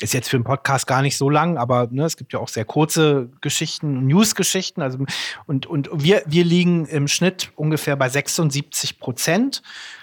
[0.00, 2.48] ist jetzt für einen Podcast gar nicht so lang, aber ne, es gibt ja auch
[2.48, 4.80] sehr kurze Geschichten, News-Geschichten.
[4.80, 4.98] Also,
[5.46, 9.62] und, und wir, wir liegen im Schnitt ungefähr bei 76 Prozent.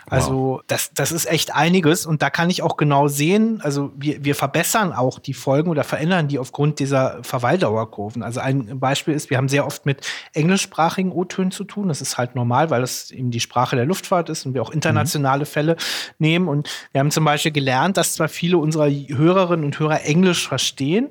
[0.09, 0.61] Also wow.
[0.67, 4.35] das, das ist echt einiges und da kann ich auch genau sehen, also wir, wir
[4.35, 8.23] verbessern auch die Folgen oder verändern die aufgrund dieser Verweildauerkurven.
[8.23, 11.89] Also ein Beispiel ist, wir haben sehr oft mit englischsprachigen O-Tönen zu tun.
[11.89, 14.71] Das ist halt normal, weil das eben die Sprache der Luftfahrt ist und wir auch
[14.71, 15.49] internationale mhm.
[15.49, 15.75] Fälle
[16.19, 16.47] nehmen.
[16.47, 21.09] Und wir haben zum Beispiel gelernt, dass zwar viele unserer Hörerinnen und Hörer Englisch verstehen,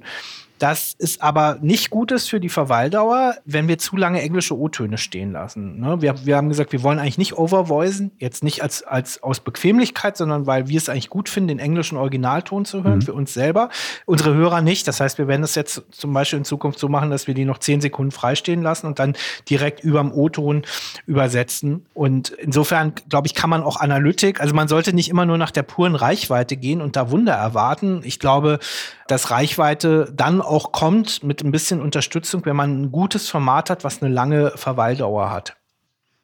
[0.59, 5.33] das ist aber nicht Gutes für die Verweildauer, wenn wir zu lange englische O-Töne stehen
[5.33, 5.81] lassen.
[5.81, 6.01] Ne?
[6.01, 10.17] Wir, wir, haben gesagt, wir wollen eigentlich nicht overvoicen, jetzt nicht als, als aus Bequemlichkeit,
[10.17, 13.03] sondern weil wir es eigentlich gut finden, den englischen Originalton zu hören, mhm.
[13.03, 13.69] für uns selber.
[14.07, 14.89] Unsere Hörer nicht.
[14.89, 17.45] Das heißt, wir werden das jetzt zum Beispiel in Zukunft so machen, dass wir die
[17.45, 19.15] noch zehn Sekunden freistehen lassen und dann
[19.51, 20.63] direkt überm O-Ton
[21.07, 21.85] übersetzen.
[21.93, 25.51] Und insofern, glaube ich, kann man auch Analytik, also man sollte nicht immer nur nach
[25.51, 28.01] der puren Reichweite gehen und da Wunder erwarten.
[28.05, 28.59] Ich glaube,
[29.07, 33.85] dass Reichweite dann auch kommt mit ein bisschen Unterstützung, wenn man ein gutes Format hat,
[33.85, 35.57] was eine lange Verweildauer hat.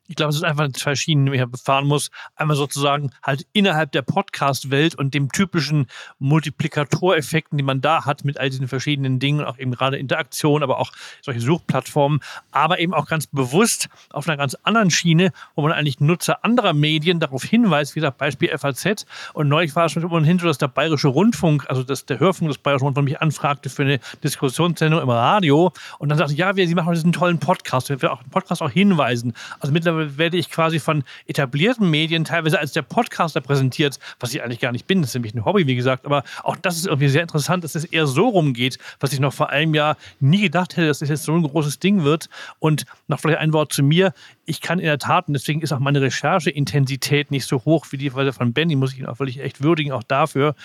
[0.08, 2.10] Ich glaube, es ist einfach zwei Schienen, die man befahren muss.
[2.34, 5.86] Einmal sozusagen halt innerhalb der Podcast-Welt und dem typischen
[6.18, 10.78] Multiplikatoreffekten, die man da hat mit all diesen verschiedenen Dingen, auch eben gerade Interaktion, aber
[10.78, 15.72] auch solche Suchplattformen, aber eben auch ganz bewusst auf einer ganz anderen Schiene, wo man
[15.72, 19.06] eigentlich Nutzer anderer Medien darauf hinweist, wie gesagt, Beispiel FAZ.
[19.34, 22.50] Und neulich war es schon immerhin so, dass der Bayerische Rundfunk, also das, der Hörfunk
[22.50, 26.66] des Bayerischen Rundfunks mich anfragte für eine Diskussionssendung im Radio und dann sagte, ja, wir,
[26.66, 29.32] Sie machen diesen tollen Podcast, wir werden auch den Podcast auch hinweisen.
[29.60, 34.42] Also mittlerweile werde ich quasi von etablierten Medien teilweise als der Podcaster präsentiert, was ich
[34.42, 35.00] eigentlich gar nicht bin.
[35.00, 36.06] Das ist nämlich ein Hobby, wie gesagt.
[36.06, 39.32] Aber auch das ist irgendwie sehr interessant, dass es eher so rumgeht, was ich noch
[39.32, 42.28] vor einem Jahr nie gedacht hätte, dass es jetzt so ein großes Ding wird.
[42.58, 44.12] Und noch vielleicht ein Wort zu mir.
[44.44, 47.96] Ich kann in der Tat, und deswegen ist auch meine Rechercheintensität nicht so hoch wie
[47.96, 50.56] die von Benny, muss ich ihn auch wirklich echt würdigen, auch dafür.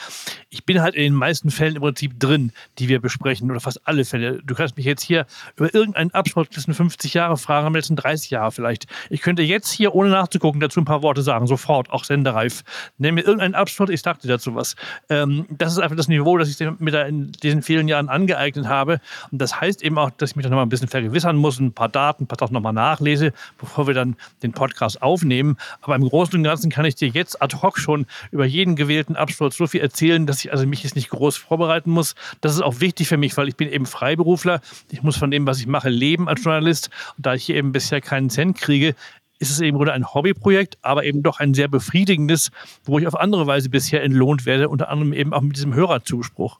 [0.49, 3.87] Ich bin halt in den meisten Fällen im Prinzip drin, die wir besprechen, oder fast
[3.87, 4.41] alle Fälle.
[4.43, 8.31] Du kannst mich jetzt hier über irgendeinen Abschluss letzten 50 Jahre fragen, am letzten 30
[8.31, 8.87] Jahre vielleicht.
[9.09, 12.63] Ich könnte jetzt hier, ohne nachzugucken, dazu ein paar Worte sagen, sofort, auch sendereif.
[12.97, 14.75] Nenn mir irgendeinen Abschluss, ich dir dazu was.
[15.09, 18.99] Ähm, das ist einfach das Niveau, das ich mir in diesen vielen Jahren angeeignet habe.
[19.31, 21.73] Und das heißt eben auch, dass ich mich da nochmal ein bisschen vergewissern muss, ein
[21.73, 25.57] paar Daten, ein paar Sachen nochmal nachlese, bevor wir dann den Podcast aufnehmen.
[25.81, 29.15] Aber im Großen und Ganzen kann ich dir jetzt ad hoc schon über jeden gewählten
[29.15, 32.15] Absturz so viel erzählen, dass ich also mich jetzt nicht groß vorbereiten muss.
[32.41, 34.61] Das ist auch wichtig für mich, weil ich bin eben Freiberufler.
[34.89, 36.89] Ich muss von dem, was ich mache, leben als Journalist.
[37.17, 38.95] Und da ich hier eben bisher keinen Cent kriege,
[39.39, 42.49] ist es eben ein Hobbyprojekt, aber eben doch ein sehr befriedigendes,
[42.85, 46.59] wo ich auf andere Weise bisher entlohnt werde, unter anderem eben auch mit diesem Hörerzuspruch.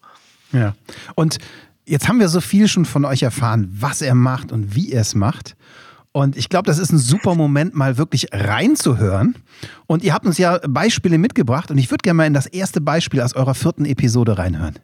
[0.51, 0.75] Ja.
[1.15, 1.39] Und
[1.85, 5.01] jetzt haben wir so viel schon von euch erfahren, was er macht und wie er
[5.01, 5.55] es macht.
[6.11, 9.35] Und ich glaube, das ist ein super Moment, mal wirklich reinzuhören.
[9.85, 12.81] Und ihr habt uns ja Beispiele mitgebracht und ich würde gerne mal in das erste
[12.81, 14.79] Beispiel aus eurer vierten Episode reinhören.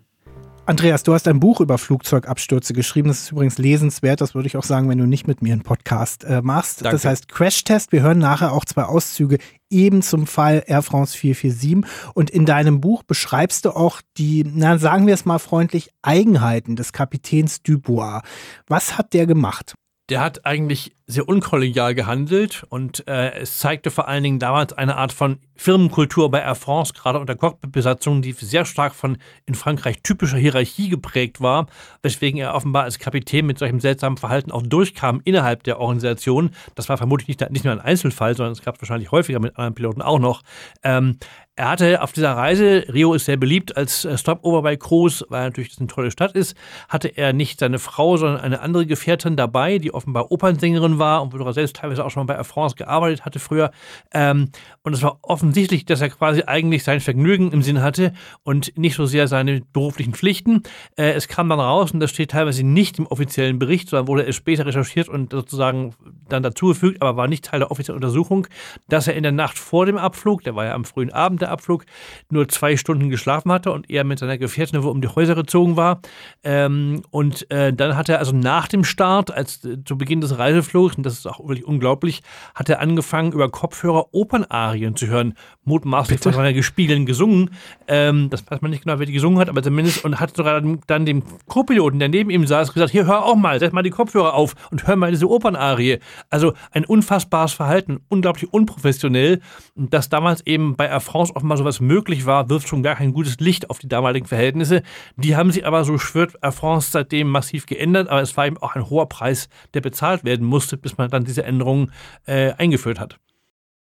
[0.66, 3.10] Andreas, du hast ein Buch über Flugzeugabstürze geschrieben.
[3.10, 4.22] Das ist übrigens lesenswert.
[4.22, 6.86] Das würde ich auch sagen, wenn du nicht mit mir einen Podcast äh, machst.
[6.86, 6.96] Danke.
[6.96, 7.92] Das heißt Crash Test.
[7.92, 11.84] Wir hören nachher auch zwei Auszüge eben zum Fall Air France 447.
[12.14, 16.78] Und in deinem Buch beschreibst du auch die, na, sagen wir es mal freundlich, Eigenheiten
[16.78, 18.22] des Kapitäns Dubois.
[18.68, 19.76] Was hat der gemacht?
[20.10, 24.96] Der hat eigentlich sehr unkollegial gehandelt und äh, es zeigte vor allen Dingen damals eine
[24.98, 30.02] Art von Firmenkultur bei Air France, gerade unter Cockpitbesatzungen, die sehr stark von in Frankreich
[30.02, 31.68] typischer Hierarchie geprägt war,
[32.02, 36.52] weswegen er offenbar als Kapitän mit solchem seltsamen Verhalten auch durchkam innerhalb der Organisation.
[36.76, 39.58] Das war vermutlich nicht, nicht nur ein Einzelfall, sondern es gab es wahrscheinlich häufiger mit
[39.58, 40.42] anderen Piloten auch noch.
[40.84, 41.18] Ähm,
[41.56, 45.44] er hatte auf dieser Reise, Rio ist sehr beliebt als äh, Stopover bei Cruz, weil
[45.44, 46.58] natürlich das eine tolle Stadt ist,
[46.90, 51.32] hatte er nicht seine Frau, sondern eine andere Gefährtin dabei, die offenbar Opernsängerin war und
[51.32, 53.70] wo er selbst teilweise auch schon mal bei Air France gearbeitet hatte früher.
[54.16, 54.50] Ähm,
[54.82, 58.96] und es war offensichtlich, dass er quasi eigentlich sein Vergnügen im Sinn hatte und nicht
[58.96, 60.64] so sehr seine beruflichen Pflichten.
[60.98, 64.26] Äh, es kam dann raus, und das steht teilweise nicht im offiziellen Bericht, sondern wurde
[64.26, 65.94] es später recherchiert und sozusagen
[66.30, 68.48] dann dazugefügt, aber war nicht Teil der offiziellen Untersuchung,
[68.90, 71.52] dass er in der Nacht vor dem Abflug, der war ja am frühen Abend der
[71.52, 71.86] Abflug,
[72.30, 76.02] nur zwei Stunden geschlafen hatte und er mit seiner Gefährtin um die Häuser gezogen war.
[76.44, 80.38] Ähm, und äh, dann hat er also nach dem Start, als äh, zu Beginn des
[80.38, 82.22] Reiseflugs, und das ist auch wirklich unglaublich,
[82.56, 87.52] hat er angefangen, über Kopfhörer Opernarien zu hören, mutmaßlich von seiner Gespielen gesungen.
[87.88, 90.62] Ähm, das weiß man nicht genau, wer die gesungen hat, aber zumindest und hat sogar
[90.88, 93.90] dann dem Co-Piloten, der neben ihm saß, gesagt: Hier, hör auch mal, setz mal die
[93.90, 96.00] Kopfhörer auf und hör mal diese Opernarie.
[96.30, 99.42] Also ein unfassbares Verhalten, unglaublich unprofessionell.
[99.76, 103.14] Und dass damals eben bei Air France offenbar sowas möglich war, wirft schon gar kein
[103.14, 104.84] gutes Licht auf die damaligen Verhältnisse.
[105.16, 108.58] Die haben sich aber, so schwört Air France, seitdem massiv geändert, aber es war eben
[108.58, 111.92] auch ein hoher Preis, der bezahlt werden musste, bis man dann diese Änderungen
[112.26, 113.20] äh, eingeführt hat.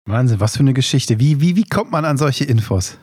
[0.05, 1.19] Wahnsinn, was für eine Geschichte.
[1.19, 2.97] Wie, wie, wie kommt man an solche Infos?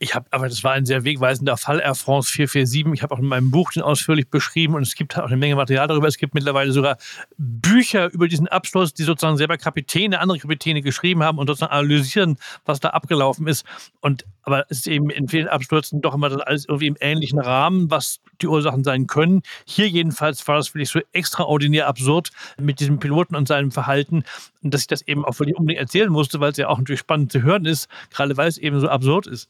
[0.00, 2.92] Ich habe, aber das war ein sehr wegweisender Fall, Air France 447.
[2.94, 5.54] Ich habe auch in meinem Buch den ausführlich beschrieben und es gibt auch eine Menge
[5.54, 6.08] Material darüber.
[6.08, 6.98] Es gibt mittlerweile sogar
[7.38, 12.38] Bücher über diesen Abschluss, die sozusagen selber Kapitäne, andere Kapitäne geschrieben haben und sozusagen analysieren,
[12.64, 13.64] was da abgelaufen ist.
[14.00, 17.38] Und aber es ist eben in vielen Abstürzen doch immer das alles irgendwie im ähnlichen
[17.38, 19.42] Rahmen, was die Ursachen sein können.
[19.64, 22.30] Hier jedenfalls war das wirklich so extraordinär absurd
[22.60, 24.24] mit diesem Piloten und seinem Verhalten,
[24.62, 27.32] dass ich das eben auch wirklich unbedingt erzählen musste, weil es ja auch natürlich spannend
[27.32, 29.48] zu hören ist, gerade weil es eben so absurd ist.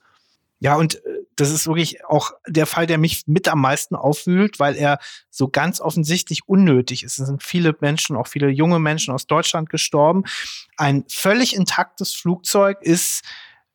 [0.60, 4.60] Ja, und äh, das ist wirklich auch der Fall, der mich mit am meisten aufwühlt,
[4.60, 4.98] weil er
[5.30, 7.18] so ganz offensichtlich unnötig ist.
[7.18, 10.24] Es sind viele Menschen, auch viele junge Menschen aus Deutschland gestorben.
[10.76, 13.22] Ein völlig intaktes Flugzeug ist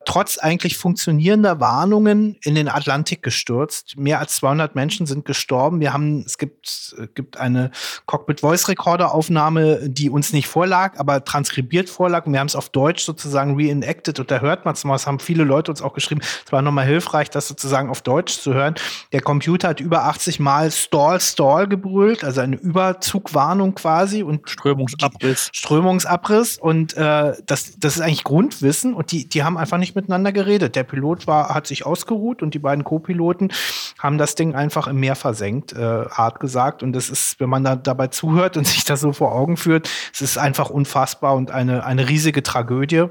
[0.06, 3.96] trotz eigentlich funktionierender Warnungen in den Atlantik gestürzt.
[3.98, 5.80] Mehr als 200 Menschen sind gestorben.
[5.80, 7.70] Wir haben, es gibt, gibt eine
[8.06, 12.26] Cockpit Voice Recorder Aufnahme, die uns nicht vorlag, aber transkribiert vorlag.
[12.26, 14.96] Und wir haben es auf Deutsch sozusagen reenacted und da hört man es mal.
[14.96, 16.22] Es haben viele Leute uns auch geschrieben.
[16.44, 18.74] Es war nochmal hilfreich, das sozusagen auf Deutsch zu hören.
[19.12, 25.50] Der Computer hat über 80 Mal Stall, Stall gebrüllt, also eine Überzugwarnung quasi und Strömungsabriss.
[25.52, 29.96] Strömungsabriss und äh, das, das ist eigentlich Grundwissen und die, die haben einfach nicht nicht
[29.96, 30.76] miteinander geredet.
[30.76, 33.52] Der Pilot war, hat sich ausgeruht und die beiden Co-Piloten
[33.98, 36.82] haben das Ding einfach im Meer versenkt, äh, hart gesagt.
[36.82, 39.90] Und das ist, wenn man da dabei zuhört und sich das so vor Augen führt,
[40.12, 43.06] es ist einfach unfassbar und eine, eine riesige Tragödie.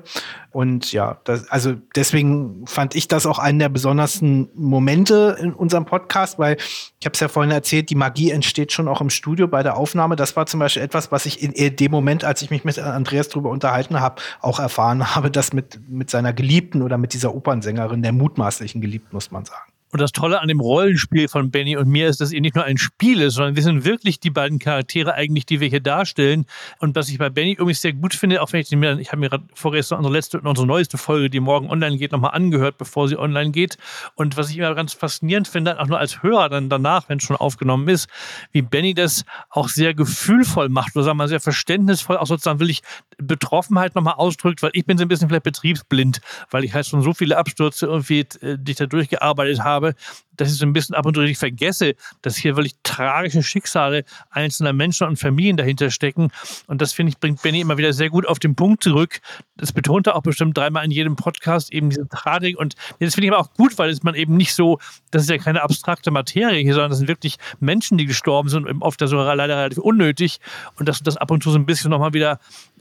[0.51, 5.85] Und ja, das, also deswegen fand ich das auch einen der besondersten Momente in unserem
[5.85, 6.57] Podcast, weil
[6.99, 9.77] ich habe es ja vorhin erzählt, die Magie entsteht schon auch im Studio bei der
[9.77, 10.15] Aufnahme.
[10.15, 13.29] Das war zum Beispiel etwas, was ich in dem Moment, als ich mich mit Andreas
[13.29, 18.01] drüber unterhalten habe, auch erfahren habe, dass mit, mit seiner Geliebten oder mit dieser Opernsängerin,
[18.01, 19.68] der mutmaßlichen Geliebten, muss man sagen.
[19.91, 22.63] Und das Tolle an dem Rollenspiel von Benny und mir ist, dass es nicht nur
[22.63, 26.45] ein Spiel ist, sondern wir sind wirklich die beiden Charaktere eigentlich, die wir hier darstellen.
[26.77, 29.19] Und was ich bei Benny irgendwie sehr gut finde, auch wenn ich mir, ich habe
[29.19, 33.17] mir vorgestern unsere letzte, unsere neueste Folge, die morgen online geht, nochmal angehört, bevor sie
[33.17, 33.77] online geht.
[34.13, 37.23] Und was ich immer ganz faszinierend finde, auch nur als Hörer dann danach, wenn es
[37.23, 38.07] schon aufgenommen ist,
[38.51, 42.59] wie Benny das auch sehr gefühlvoll macht, oder sagen wir mal sehr verständnisvoll, auch sozusagen
[42.59, 42.83] will ich
[43.17, 46.21] Betroffenheit nochmal ausdrückt, weil ich bin so ein bisschen vielleicht betriebsblind,
[46.51, 49.95] weil ich halt schon so viele Abstürze irgendwie, äh, die ich da durchgearbeitet habe habe,
[50.35, 54.73] dass ich so ein bisschen ab und zu vergesse, dass hier wirklich tragische Schicksale einzelner
[54.73, 56.31] Menschen und Familien dahinter stecken.
[56.67, 59.19] Und das, finde ich, bringt Benny immer wieder sehr gut auf den Punkt zurück.
[59.57, 62.57] Das betont er auch bestimmt dreimal in jedem Podcast, eben diese Tragik.
[62.57, 64.79] Und das finde ich aber auch gut, weil es man eben nicht so,
[65.11, 68.67] das ist ja keine abstrakte Materie hier, sondern das sind wirklich Menschen, die gestorben sind,
[68.81, 70.39] oft sogar leider relativ unnötig.
[70.77, 72.39] Und dass du das ab und zu so ein bisschen nochmal wieder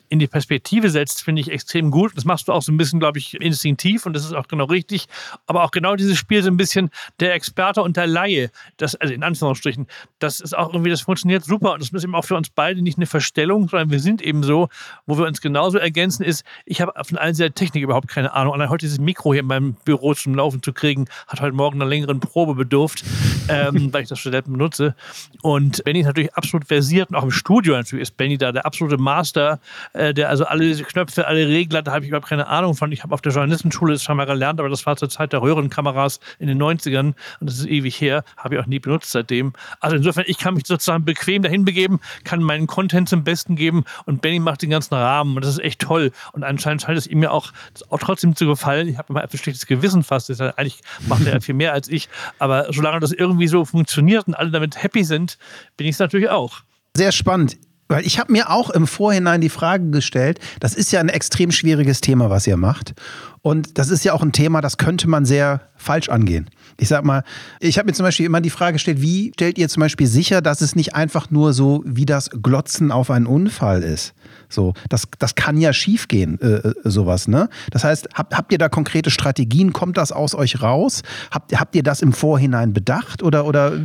[0.09, 2.13] in die Perspektive setzt, finde ich extrem gut.
[2.17, 4.65] Das machst du auch so ein bisschen, glaube ich, instinktiv und das ist auch genau
[4.65, 5.07] richtig.
[5.47, 6.91] Aber auch genau dieses Spiel so ein bisschen
[7.21, 9.87] der Experte und der Laie, das, also in Anführungsstrichen,
[10.19, 12.83] das ist auch irgendwie, das funktioniert super und das ist eben auch für uns beide
[12.83, 14.69] nicht eine Verstellung, sondern wir sind eben so,
[15.07, 18.55] wo wir uns genauso ergänzen, ist, ich habe von all dieser Technik überhaupt keine Ahnung.
[18.55, 21.81] Und heute dieses Mikro hier in meinem Büro zum Laufen zu kriegen, hat heute Morgen
[21.81, 23.05] einer längeren Probe bedurft,
[23.49, 24.95] ähm, weil ich das Studenten benutze.
[25.43, 28.67] Und Benny ist natürlich absolut versiert und auch im Studio natürlich ist Benny da der
[28.67, 29.61] absolute Master
[29.99, 32.93] äh, der also alle diese Knöpfe, alle Regler, da habe ich überhaupt keine Ahnung von.
[32.93, 35.43] Ich habe auf der Journalistenschule das schon mal gelernt, aber das war zur Zeit der
[35.43, 39.53] Röhrenkameras in den 90ern und das ist ewig her, habe ich auch nie benutzt seitdem.
[39.81, 43.85] Also insofern, ich kann mich sozusagen bequem dahin begeben, kann meinen Content zum Besten geben
[44.07, 46.13] und Benny macht den ganzen Rahmen und das ist echt toll.
[46.33, 47.53] Und anscheinend scheint es ihm ja auch,
[47.91, 48.89] auch trotzdem zu gefallen.
[48.89, 50.29] Ich habe immer ein schlechtes Gewissen fast.
[50.29, 52.09] Das ist eigentlich macht er viel mehr als ich.
[52.39, 55.39] Aber solange das irgendwie so funktioniert und alle damit happy sind,
[55.77, 56.61] bin ich es natürlich auch.
[56.97, 57.57] Sehr spannend.
[57.89, 61.51] Weil ich habe mir auch im Vorhinein die Frage gestellt, das ist ja ein extrem
[61.51, 62.95] schwieriges Thema, was ihr macht.
[63.41, 66.51] Und das ist ja auch ein Thema, das könnte man sehr falsch angehen.
[66.77, 67.23] Ich sag mal,
[67.61, 70.43] ich habe mir zum Beispiel immer die Frage gestellt, wie stellt ihr zum Beispiel sicher,
[70.43, 74.13] dass es nicht einfach nur so wie das Glotzen auf einen Unfall ist?
[74.51, 77.49] So, das, das kann ja schiefgehen, äh, äh sowas, ne?
[77.71, 79.73] Das heißt, habt, habt ihr da konkrete Strategien?
[79.73, 81.03] Kommt das aus euch raus?
[81.31, 83.81] Habt, habt ihr das im Vorhinein bedacht oder, oder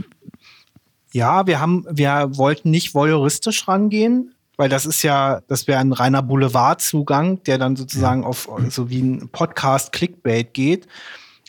[1.13, 5.93] ja, wir haben, wir wollten nicht voyeuristisch rangehen, weil das ist ja, das wäre ein
[5.93, 10.87] reiner Boulevardzugang, der dann sozusagen auf so wie ein Podcast Clickbait geht.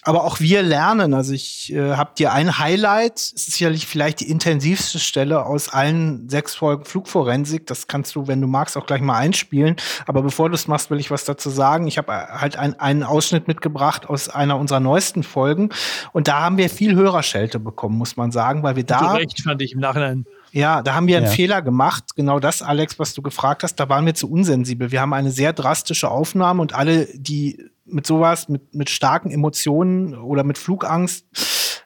[0.05, 1.15] Aber auch wir lernen.
[1.15, 3.19] Also ich äh, habe dir ein Highlight.
[3.19, 7.67] Es ist sicherlich vielleicht die intensivste Stelle aus allen sechs Folgen Flugforensik.
[7.67, 9.77] Das kannst du, wenn du magst, auch gleich mal einspielen.
[10.07, 11.87] Aber bevor du es machst, will ich was dazu sagen.
[11.87, 15.71] Ich habe äh, halt ein, einen Ausschnitt mitgebracht aus einer unserer neuesten Folgen.
[16.13, 18.99] Und da haben wir viel Hörerschelte bekommen, muss man sagen, weil wir da.
[18.99, 20.27] Zu Recht fand ich im Nachhinein.
[20.53, 21.33] Ja, da haben wir einen ja.
[21.33, 22.15] Fehler gemacht.
[22.15, 24.93] Genau das, Alex, was du gefragt hast, da waren wir zu unsensibel.
[24.93, 30.15] Wir haben eine sehr drastische Aufnahme und alle, die mit sowas, mit, mit starken Emotionen
[30.15, 31.27] oder mit Flugangst,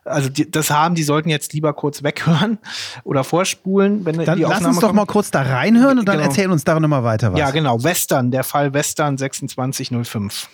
[0.04, 2.58] also die, das haben, die sollten jetzt lieber kurz weghören
[3.04, 4.04] oder vorspulen.
[4.04, 6.28] Wenn dann die lass uns doch mal kurz da reinhören und dann genau.
[6.28, 7.38] erzählen uns da nochmal weiter was.
[7.38, 7.82] Ja, genau.
[7.82, 10.48] Western, der Fall Western 2605.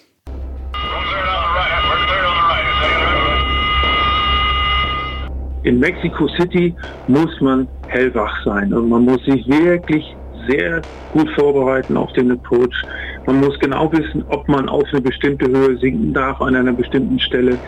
[5.62, 6.74] In Mexico City
[7.08, 10.04] muss man hellwach sein und man muss sich wirklich
[10.46, 12.74] sehr gut vorbereiten auf den Approach.
[13.26, 17.18] Man muss genau wissen, ob man auf eine bestimmte Höhe sinken darf an einer bestimmten
[17.18, 17.58] Stelle,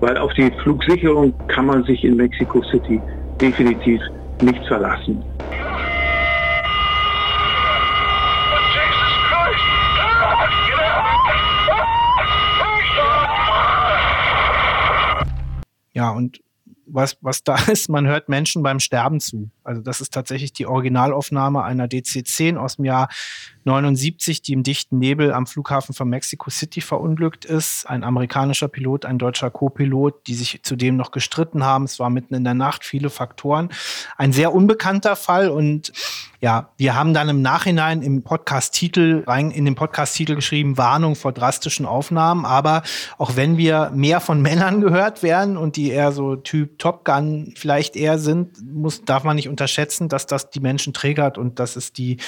[0.00, 3.00] weil auf die Flugsicherung kann man sich in Mexico City
[3.38, 4.00] definitiv
[4.40, 5.22] nicht verlassen.
[15.94, 16.40] Ja, und
[16.86, 19.50] was, was da ist, man hört Menschen beim Sterben zu.
[19.64, 23.08] Also das ist tatsächlich die Originalaufnahme einer DC-10 aus dem Jahr
[23.64, 27.88] 79, die im dichten Nebel am Flughafen von Mexico City verunglückt ist.
[27.88, 31.84] Ein amerikanischer Pilot, ein deutscher Co-Pilot, die sich zudem noch gestritten haben.
[31.84, 33.70] Es war mitten in der Nacht, viele Faktoren.
[34.16, 35.92] Ein sehr unbekannter Fall und
[36.42, 41.30] ja, wir haben dann im Nachhinein im Podcast-Titel rein, in den Podcast-Titel geschrieben, Warnung vor
[41.30, 42.44] drastischen Aufnahmen.
[42.44, 42.82] Aber
[43.16, 47.54] auch wenn wir mehr von Männern gehört werden und die eher so Typ Top Gun
[47.56, 51.76] vielleicht eher sind, muss, darf man nicht unterschätzen, dass das die Menschen triggert und dass
[51.76, 52.18] es die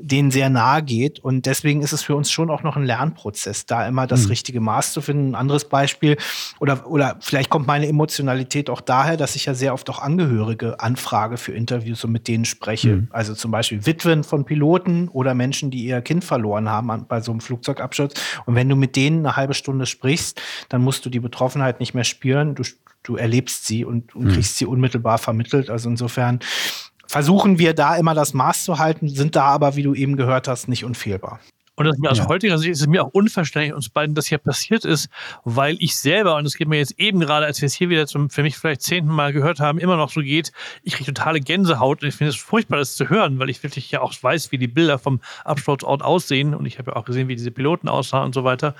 [0.00, 1.18] denen sehr nahe geht.
[1.18, 4.28] Und deswegen ist es für uns schon auch noch ein Lernprozess, da immer das mhm.
[4.28, 5.30] richtige Maß zu finden.
[5.30, 6.16] Ein anderes Beispiel,
[6.60, 10.80] oder, oder vielleicht kommt meine Emotionalität auch daher, dass ich ja sehr oft auch Angehörige
[10.80, 12.96] anfrage für Interviews und mit denen spreche.
[12.96, 13.08] Mhm.
[13.10, 17.32] Also zum Beispiel Witwen von Piloten oder Menschen, die ihr Kind verloren haben bei so
[17.32, 18.14] einem Flugzeugabsturz.
[18.46, 21.94] Und wenn du mit denen eine halbe Stunde sprichst, dann musst du die Betroffenheit nicht
[21.94, 22.54] mehr spüren.
[22.54, 22.62] Du,
[23.02, 24.32] du erlebst sie und, und mhm.
[24.32, 25.70] kriegst sie unmittelbar vermittelt.
[25.70, 26.40] Also insofern
[27.06, 30.48] versuchen wir da immer das Maß zu halten, sind da aber, wie du eben gehört
[30.48, 31.40] hast, nicht unfehlbar.
[31.78, 32.26] Und das mir aus ja.
[32.26, 35.08] heutiger Sicht ist es mir auch unverständlich, uns beiden das hier passiert ist,
[35.44, 38.08] weil ich selber, und das geht mir jetzt eben gerade, als wir es hier wieder
[38.08, 40.50] zum für mich vielleicht zehnten Mal gehört haben, immer noch so geht,
[40.82, 43.92] ich kriege totale Gänsehaut und ich finde es furchtbar, das zu hören, weil ich wirklich
[43.92, 47.28] ja auch weiß, wie die Bilder vom Absturzort aussehen und ich habe ja auch gesehen,
[47.28, 48.74] wie diese Piloten aussahen und so weiter.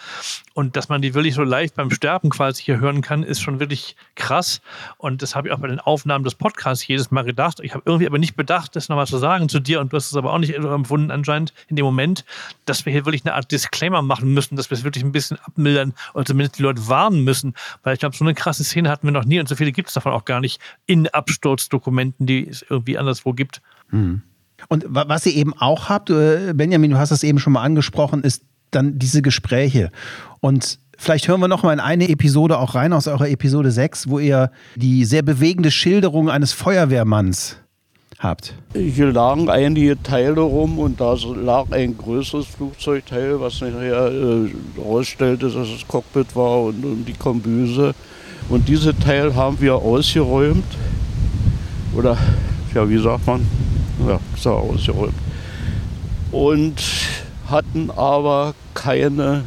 [0.54, 3.60] Und dass man die wirklich so live beim Sterben quasi hier hören kann, ist schon
[3.60, 4.60] wirklich krass.
[4.96, 7.60] Und das habe ich auch bei den Aufnahmen des Podcasts jedes Mal gedacht.
[7.62, 10.10] Ich habe irgendwie aber nicht bedacht, das nochmal zu sagen zu dir und du hast
[10.10, 12.24] es aber auch nicht empfunden anscheinend in dem Moment,
[12.64, 15.38] dass wir hier wirklich eine Art Disclaimer machen müssen, dass wir es wirklich ein bisschen
[15.44, 19.06] abmildern und zumindest die Leute warnen müssen, weil ich glaube, so eine krasse Szene hatten
[19.06, 22.48] wir noch nie und so viele gibt es davon auch gar nicht in Absturzdokumenten, die
[22.48, 23.62] es irgendwie anderswo gibt.
[23.90, 24.22] Mhm.
[24.66, 28.24] Und was ihr eben auch habt, äh, Benjamin, du hast es eben schon mal angesprochen,
[28.24, 29.90] ist dann diese Gespräche.
[30.40, 34.08] Und Vielleicht hören wir noch mal in eine Episode auch rein aus eurer Episode 6,
[34.08, 37.56] wo ihr die sehr bewegende Schilderung eines Feuerwehrmanns
[38.18, 38.54] habt?
[38.74, 45.46] Hier lagen einige Teile rum und da lag ein größeres Flugzeugteil, was nachher äh, herausstellte,
[45.46, 47.94] dass es Cockpit war und, und die Kombüse.
[48.48, 50.64] Und diese Teil haben wir ausgeräumt.
[51.94, 52.16] Oder,
[52.74, 53.46] ja, wie sagt man?
[54.06, 55.14] Ja, so ausgeräumt.
[56.32, 56.82] Und
[57.48, 59.44] hatten aber keine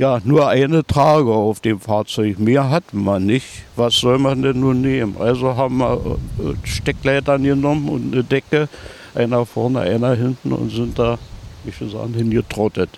[0.00, 2.38] ja, nur eine Trage auf dem Fahrzeug.
[2.38, 3.44] Mehr hatten wir nicht.
[3.76, 5.16] Was soll man denn nun nehmen?
[5.18, 8.70] Also haben wir äh, Steckleitern genommen und eine Decke,
[9.14, 11.18] einer vorne, einer hinten und sind da,
[11.66, 12.88] ich will sagen, hingetrottet.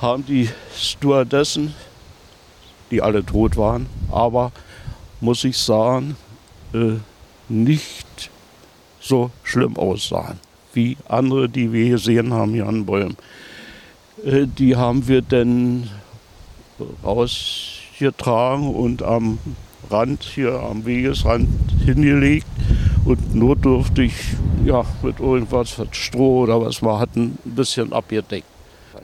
[0.00, 1.76] Haben die Stewardessen,
[2.90, 4.50] die alle tot waren, aber
[5.20, 6.16] muss ich sagen,
[6.74, 6.94] äh,
[7.48, 8.30] nicht
[8.98, 10.40] so schlimm aussahen
[10.72, 13.16] wie andere, die wir gesehen haben hier an Bäumen.
[14.24, 15.88] Äh, die haben wir dann
[17.04, 19.38] rausgetragen und am
[19.90, 21.48] Rand, hier am Wegesrand
[21.84, 22.46] hingelegt
[23.04, 24.12] und notdürftig
[24.64, 28.46] ja, mit irgendwas, Stroh oder was wir hatten, ein bisschen abgedeckt.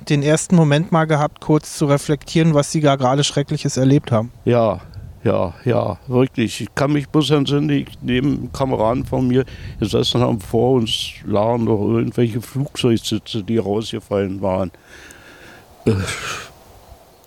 [0.09, 4.31] Den ersten Moment mal gehabt, kurz zu reflektieren, was Sie da gerade Schreckliches erlebt haben.
[4.45, 4.81] Ja,
[5.25, 6.61] ja, ja, wirklich.
[6.61, 9.47] Ich kann mich bloß entsinnen, ich neben Kameraden von mir
[9.81, 14.71] gesessen haben, vor uns lagen noch irgendwelche Flugzeugsitze, die rausgefallen waren.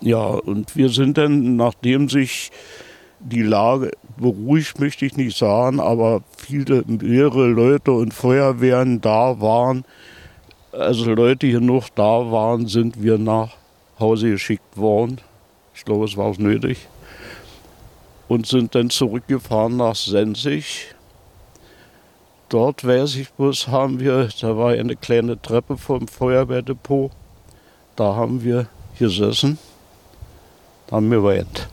[0.00, 2.50] Ja, und wir sind dann, nachdem sich
[3.20, 9.84] die Lage beruhigt, möchte ich nicht sagen, aber viele, mehrere Leute und Feuerwehren da waren,
[10.72, 13.56] also Leute hier noch da waren, sind wir nach
[13.98, 15.20] Hause geschickt worden.
[15.74, 16.86] Ich glaube, es war auch nötig
[18.28, 20.94] und sind dann zurückgefahren nach Sensig.
[22.48, 27.10] Dort, weiß ich bloß, haben wir, da war eine kleine Treppe vom Feuerwehrdepot,
[27.96, 28.68] da haben wir
[28.98, 29.58] gesessen,
[30.90, 31.68] haben wir weint.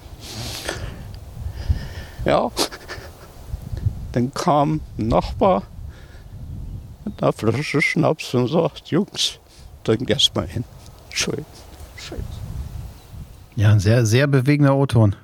[2.26, 2.52] Ja,
[4.12, 5.64] dann kam ein Nachbar
[7.04, 9.40] mit einer Flasche Schnaps und sagt, Jungs,
[9.84, 10.64] trinkt erst mal hin.
[11.12, 11.46] Schön.
[11.98, 12.24] Schön.
[13.56, 15.16] Ja, ein sehr, sehr bewegender O-Ton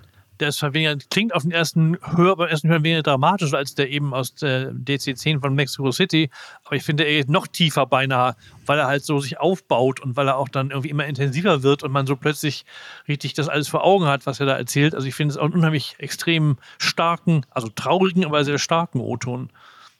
[0.42, 3.90] der ist weniger, klingt auf den ersten Hör, beim ersten Hören weniger dramatisch als der
[3.90, 6.30] eben aus der DC-10 von Mexico City.
[6.66, 8.36] Aber ich finde, er ist noch tiefer beinahe,
[8.66, 11.84] weil er halt so sich aufbaut und weil er auch dann irgendwie immer intensiver wird
[11.84, 12.66] und man so plötzlich
[13.08, 14.96] richtig das alles vor Augen hat, was er da erzählt.
[14.96, 19.50] Also ich finde es auch einen unheimlich extrem starken, also traurigen, aber sehr starken O-Ton.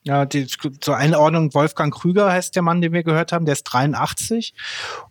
[0.04, 3.64] Ja, die, zur Einordnung, Wolfgang Krüger heißt der Mann, den wir gehört haben, der ist
[3.66, 4.56] 83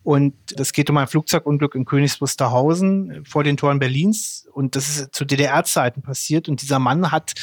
[0.03, 4.49] und das geht um ein Flugzeugunglück in Königs Wusterhausen vor den Toren Berlins.
[4.53, 6.49] Und das ist zu DDR-Zeiten passiert.
[6.49, 7.34] Und dieser Mann hat,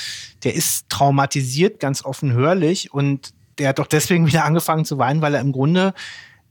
[0.43, 2.93] der ist traumatisiert, ganz offenhörlich.
[2.93, 5.93] Und der hat doch deswegen wieder angefangen zu weinen, weil er im Grunde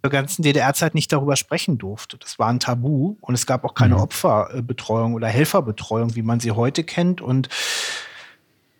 [0.02, 2.16] der ganzen DDR-Zeit nicht darüber sprechen durfte.
[2.16, 3.16] Das war ein Tabu.
[3.20, 4.02] Und es gab auch keine mhm.
[4.02, 7.20] Opferbetreuung oder Helferbetreuung, wie man sie heute kennt.
[7.20, 7.48] Und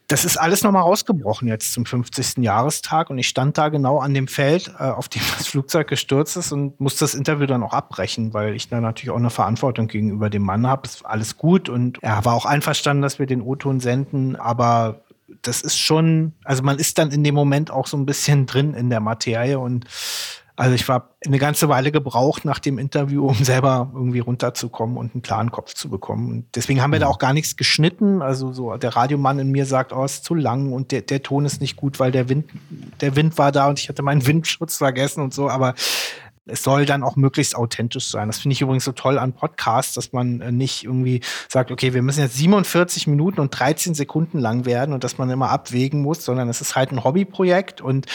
[0.08, 2.38] das ist alles nochmal rausgebrochen jetzt zum 50.
[2.38, 6.36] Jahrestag und ich stand da genau an dem Feld, äh, auf dem das Flugzeug gestürzt
[6.36, 9.88] ist und musste das Interview dann auch abbrechen, weil ich da natürlich auch eine Verantwortung
[9.88, 10.88] gegenüber dem Mann habe.
[11.02, 15.00] War alles gut und er war auch einverstanden, dass wir den O-Ton senden, aber
[15.42, 18.74] das ist schon, also man ist dann in dem Moment auch so ein bisschen drin
[18.74, 19.86] in der Materie und
[20.56, 25.14] also ich war eine ganze Weile gebraucht nach dem Interview, um selber irgendwie runterzukommen und
[25.14, 26.30] einen klaren Kopf zu bekommen.
[26.30, 27.12] Und deswegen haben wir da mhm.
[27.12, 28.22] auch gar nichts geschnitten.
[28.22, 31.44] Also so der Radiomann in mir sagt, oh, ist zu lang und der, der Ton
[31.44, 32.50] ist nicht gut, weil der Wind,
[33.02, 35.50] der Wind war da und ich hatte meinen Windschutz vergessen und so.
[35.50, 35.74] Aber
[36.46, 38.28] es soll dann auch möglichst authentisch sein.
[38.28, 41.92] Das finde ich übrigens so toll an Podcasts, dass man äh, nicht irgendwie sagt, okay,
[41.92, 46.02] wir müssen jetzt 47 Minuten und 13 Sekunden lang werden und dass man immer abwägen
[46.02, 48.06] muss, sondern es ist halt ein Hobbyprojekt und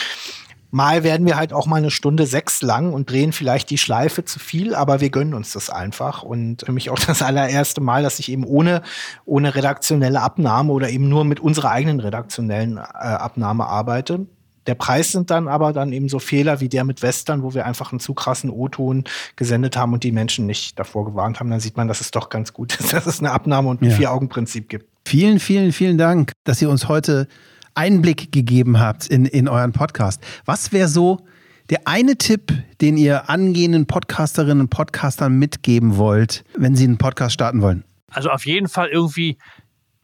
[0.72, 4.24] Mal werden wir halt auch mal eine Stunde sechs lang und drehen vielleicht die Schleife
[4.24, 6.24] zu viel, aber wir gönnen uns das einfach.
[6.24, 8.82] Und für mich auch das allererste Mal, dass ich eben ohne,
[9.26, 14.26] ohne redaktionelle Abnahme oder eben nur mit unserer eigenen redaktionellen äh, Abnahme arbeite.
[14.68, 17.66] Der Preis sind dann aber dann eben so Fehler wie der mit Western, wo wir
[17.66, 19.06] einfach einen zu krassen O-Ton
[19.36, 21.50] gesendet haben und die Menschen nicht davor gewarnt haben.
[21.50, 23.90] Dann sieht man, dass es doch ganz gut ist, dass es eine Abnahme und ein
[23.90, 23.96] ja.
[23.96, 24.86] Vier-Augen-Prinzip gibt.
[25.06, 27.28] Vielen, vielen, vielen Dank, dass ihr uns heute
[27.76, 30.22] Einblick gegeben habt in, in euren Podcast.
[30.46, 31.26] Was wäre so
[31.70, 32.52] der eine Tipp,
[32.82, 37.84] den ihr angehenden Podcasterinnen und Podcastern mitgeben wollt, wenn sie einen Podcast starten wollen?
[38.10, 39.38] Also auf jeden Fall irgendwie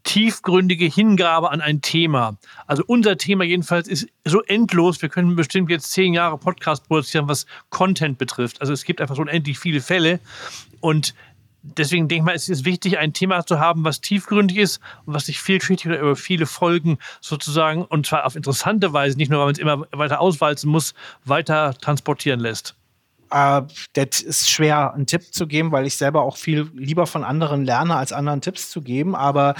[0.07, 2.38] tiefgründige Hingabe an ein Thema.
[2.65, 5.01] Also unser Thema jedenfalls ist so endlos.
[5.01, 8.61] Wir können bestimmt jetzt zehn Jahre Podcast produzieren, was Content betrifft.
[8.61, 10.22] Also es gibt einfach so unendlich viele Fälle.
[10.80, 11.13] Und
[11.78, 15.13] deswegen denke ich mal, es ist wichtig, ein Thema zu haben, was tiefgründig ist und
[15.13, 19.39] was sich vielschichtig oder über viele Folgen sozusagen und zwar auf interessante Weise, nicht nur,
[19.39, 20.93] weil man es immer weiter auswalzen muss,
[21.26, 22.76] weiter transportieren lässt.
[23.32, 23.61] Äh,
[23.93, 27.65] das ist schwer, einen Tipp zu geben, weil ich selber auch viel lieber von anderen
[27.65, 29.15] lerne, als anderen Tipps zu geben.
[29.15, 29.55] Aber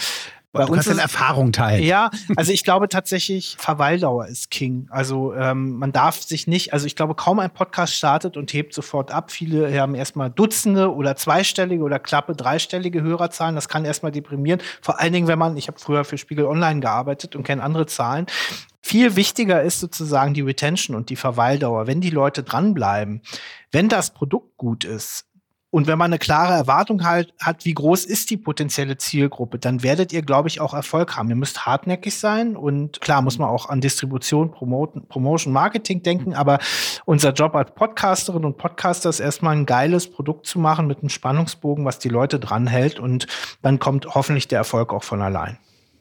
[0.52, 1.84] bei du uns kannst ist, Erfahrung teilen.
[1.84, 4.88] Ja, also ich glaube tatsächlich, Verweildauer ist King.
[4.90, 8.74] Also ähm, man darf sich nicht, also ich glaube, kaum ein Podcast startet und hebt
[8.74, 9.32] sofort ab.
[9.32, 13.56] Viele haben erstmal Dutzende oder zweistellige oder klappe dreistellige Hörerzahlen.
[13.56, 14.62] Das kann erstmal deprimieren.
[14.82, 17.86] Vor allen Dingen, wenn man, ich habe früher für Spiegel Online gearbeitet und kenne andere
[17.86, 18.26] Zahlen.
[18.82, 21.88] Viel wichtiger ist sozusagen die Retention und die Verweildauer.
[21.88, 23.22] Wenn die Leute dranbleiben,
[23.74, 25.27] wenn das Produkt gut ist,
[25.70, 29.84] und wenn man eine klare Erwartung halt hat, wie groß ist die potenzielle Zielgruppe, dann
[29.84, 31.30] werdet ihr, glaube ich, auch Erfolg haben.
[31.30, 36.34] Ihr müsst hartnäckig sein und klar muss man auch an Distribution, Promoten, Promotion, Marketing denken,
[36.34, 36.60] aber
[37.06, 41.10] unser Job als Podcasterin und Podcaster ist erstmal ein geiles Produkt zu machen mit einem
[41.10, 43.28] Spannungsbogen, was die Leute dranhält und
[43.62, 45.58] dann kommt hoffentlich der Erfolg auch von allein.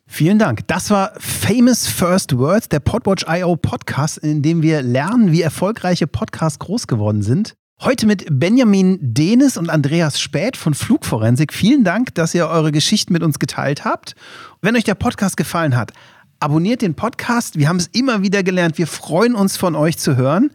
[0.09, 0.69] Vielen Dank.
[0.69, 6.61] Das war Famous First Words, der Podwatch.io Podcast, in dem wir lernen, wie erfolgreiche Podcasts
[6.61, 7.57] groß geworden sind.
[7.83, 11.53] Heute mit Benjamin Denis und Andreas Späth von Flugforensik.
[11.53, 14.15] Vielen Dank, dass ihr eure Geschichten mit uns geteilt habt.
[14.63, 15.93] Wenn euch der Podcast gefallen hat,
[16.41, 17.59] abonniert den Podcast.
[17.59, 18.79] Wir haben es immer wieder gelernt.
[18.79, 20.53] Wir freuen uns von euch zu hören.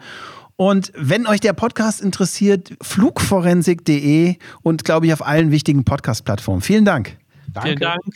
[0.55, 6.61] Und wenn euch der Podcast interessiert, flugforensik.de und glaube ich auf allen wichtigen Podcast-Plattformen.
[6.61, 7.17] Vielen Dank.
[7.53, 7.69] Danke.
[7.69, 8.15] Vielen Dank.